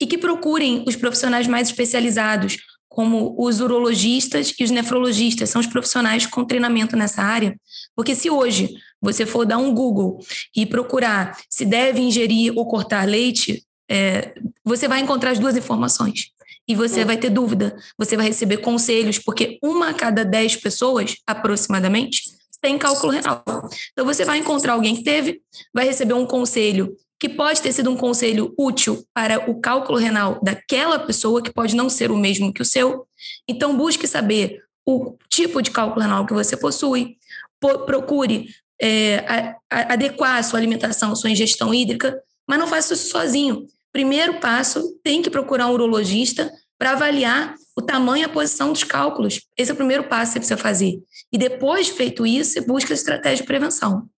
e 0.01 0.07
que 0.07 0.19
procurem 0.19 0.85
os 0.87 0.97
profissionais 0.97 1.47
mais 1.47 1.69
especializados, 1.69 2.57
como 2.89 3.35
os 3.37 3.61
urologistas 3.61 4.55
e 4.59 4.63
os 4.63 4.71
nefrologistas, 4.71 5.51
são 5.51 5.61
os 5.61 5.67
profissionais 5.67 6.27
com 6.27 6.45
treinamento 6.45 6.97
nessa 6.97 7.23
área. 7.23 7.59
Porque 7.97 8.15
se 8.15 8.31
hoje 8.31 8.73
você 9.03 9.27
for 9.27 9.45
dar 9.45 9.59
um 9.59 9.75
Google 9.75 10.21
e 10.57 10.65
procurar 10.65 11.37
se 11.51 11.65
deve 11.65 12.01
ingerir 12.01 12.53
ou 12.57 12.67
cortar 12.67 13.07
leite, 13.07 13.65
é, 13.91 14.35
você 14.65 14.87
vai 14.87 15.01
encontrar 15.01 15.33
as 15.33 15.41
duas 15.41 15.57
informações. 15.57 16.31
E 16.67 16.75
você 16.75 17.01
uhum. 17.01 17.07
vai 17.07 17.17
ter 17.17 17.31
dúvida, 17.31 17.77
você 17.99 18.17
vai 18.17 18.29
receber 18.29 18.59
conselhos, 18.59 19.19
porque 19.19 19.59
uma 19.63 19.91
a 19.91 19.95
cada 19.95 20.25
dez 20.25 20.57
pessoas, 20.57 21.17
aproximadamente, 21.27 22.23
tem 22.65 22.79
cálculo 22.79 23.13
renal. 23.13 23.45
Então, 23.93 24.07
você 24.07 24.25
vai 24.25 24.39
encontrar 24.39 24.73
alguém 24.73 24.97
que 24.97 25.05
teve, 25.05 25.43
vai 25.73 25.85
receber 25.85 26.15
um 26.15 26.25
conselho 26.25 26.97
que 27.21 27.29
pode 27.29 27.61
ter 27.61 27.73
sido 27.73 27.91
um 27.91 27.97
conselho 27.97 28.55
útil 28.59 29.05
para 29.13 29.51
o 29.51 29.61
cálculo 29.61 29.99
renal 29.99 30.41
daquela 30.43 30.99
pessoa, 30.99 31.43
que 31.43 31.53
pode 31.53 31.77
não 31.77 31.91
ser 31.91 32.11
o 32.11 32.17
mesmo 32.17 32.55
que 32.55 32.63
o 32.63 32.65
seu. 32.65 33.07
Então, 33.47 33.77
busque 33.77 34.07
saber 34.07 34.63
o 34.87 35.15
tipo 35.29 35.61
de 35.61 35.71
cálculo 35.71 36.01
renal 36.01 36.25
que 36.25 36.33
você 36.33 36.57
possui, 36.57 37.19
procure 37.61 38.49
é, 38.81 39.19
a, 39.19 39.57
a, 39.71 39.93
adequar 39.93 40.39
a 40.39 40.43
sua 40.43 40.59
alimentação, 40.59 41.13
a 41.13 41.17
sua 41.17 41.31
ingestão 41.31 41.73
hídrica, 41.75 42.19
mas 42.49 42.59
não 42.59 42.67
faça 42.67 42.95
isso 42.95 43.11
sozinho. 43.11 43.67
Primeiro 43.93 44.41
passo, 44.41 44.99
tem 45.03 45.21
que 45.21 45.29
procurar 45.29 45.67
um 45.67 45.73
urologista 45.73 46.51
para 46.79 46.93
avaliar 46.93 47.55
o 47.77 47.83
tamanho 47.83 48.23
e 48.23 48.25
a 48.25 48.29
posição 48.29 48.73
dos 48.73 48.85
cálculos. 48.85 49.43
Esse 49.57 49.71
é 49.71 49.75
o 49.75 49.77
primeiro 49.77 50.05
passo 50.05 50.33
que 50.33 50.33
você 50.33 50.39
precisa 50.39 50.57
fazer. 50.57 50.99
E 51.35 51.39
depois 51.39 51.87
de 51.87 51.95
feito 51.95 52.25
isso, 52.25 52.53
você 52.53 52.61
busca 52.61 52.93
a 52.93 52.95
estratégia 52.95 53.39
de 53.39 53.43
prevenção. 53.43 54.09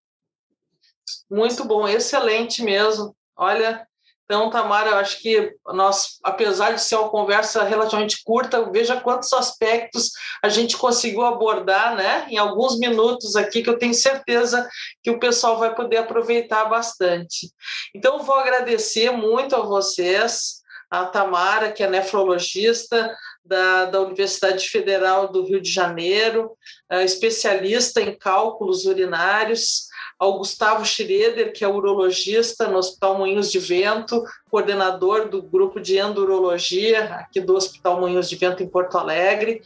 Muito 1.31 1.65
bom, 1.65 1.89
excelente 1.89 2.63
mesmo. 2.63 3.17
Olha, 3.35 3.89
então, 4.27 4.51
Tamara, 4.51 4.91
eu 4.91 4.97
acho 4.97 5.23
que 5.23 5.55
nós, 5.69 6.19
apesar 6.23 6.73
de 6.73 6.81
ser 6.83 6.97
uma 6.97 7.09
conversa 7.09 7.63
relativamente 7.63 8.23
curta, 8.23 8.71
veja 8.71 9.01
quantos 9.01 9.33
aspectos 9.33 10.11
a 10.43 10.51
gente 10.51 10.77
conseguiu 10.77 11.25
abordar, 11.25 11.97
né, 11.97 12.27
em 12.29 12.37
alguns 12.37 12.79
minutos 12.79 13.35
aqui, 13.35 13.63
que 13.63 13.71
eu 13.71 13.79
tenho 13.79 13.95
certeza 13.95 14.69
que 15.03 15.11
o 15.11 15.19
pessoal 15.19 15.59
vai 15.59 15.75
poder 15.75 15.97
aproveitar 15.97 16.67
bastante. 16.67 17.51
Então, 17.95 18.25
vou 18.25 18.35
agradecer 18.35 19.11
muito 19.11 19.57
a 19.57 19.61
vocês 19.61 20.56
a 20.90 21.05
Tamara, 21.05 21.72
que 21.72 21.83
é 21.83 21.88
nefrologista 21.88 23.14
da, 23.44 23.87
da 23.87 24.01
Universidade 24.01 24.68
Federal 24.68 25.29
do 25.29 25.44
Rio 25.44 25.61
de 25.61 25.70
Janeiro, 25.70 26.53
é 26.90 27.05
especialista 27.05 28.01
em 28.01 28.16
cálculos 28.16 28.85
urinários, 28.85 29.87
ao 30.18 30.38
Gustavo 30.38 30.85
Schroeder, 30.85 31.53
que 31.53 31.62
é 31.62 31.68
urologista 31.68 32.66
no 32.66 32.79
Hospital 32.79 33.18
Moinhos 33.18 33.51
de 33.51 33.59
Vento, 33.59 34.25
coordenador 34.51 35.29
do 35.29 35.42
grupo 35.42 35.79
de 35.79 35.99
endurologia 35.99 37.05
aqui 37.16 37.40
do 37.40 37.55
Hospital 37.55 38.01
Moinhos 38.01 38.29
de 38.29 38.37
Vento 38.37 38.62
em 38.62 38.68
Porto 38.68 38.96
Alegre, 38.96 39.61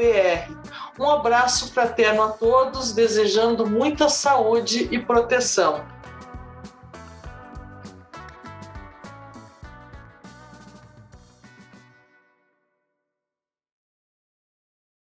Um 1.00 1.10
abraço 1.10 1.72
fraterno 1.74 2.24
a 2.24 2.30
todos, 2.30 2.94
desejando 2.94 3.66
muita 3.66 4.10
saúde 4.10 4.88
e 4.92 5.00
proteção. 5.00 5.84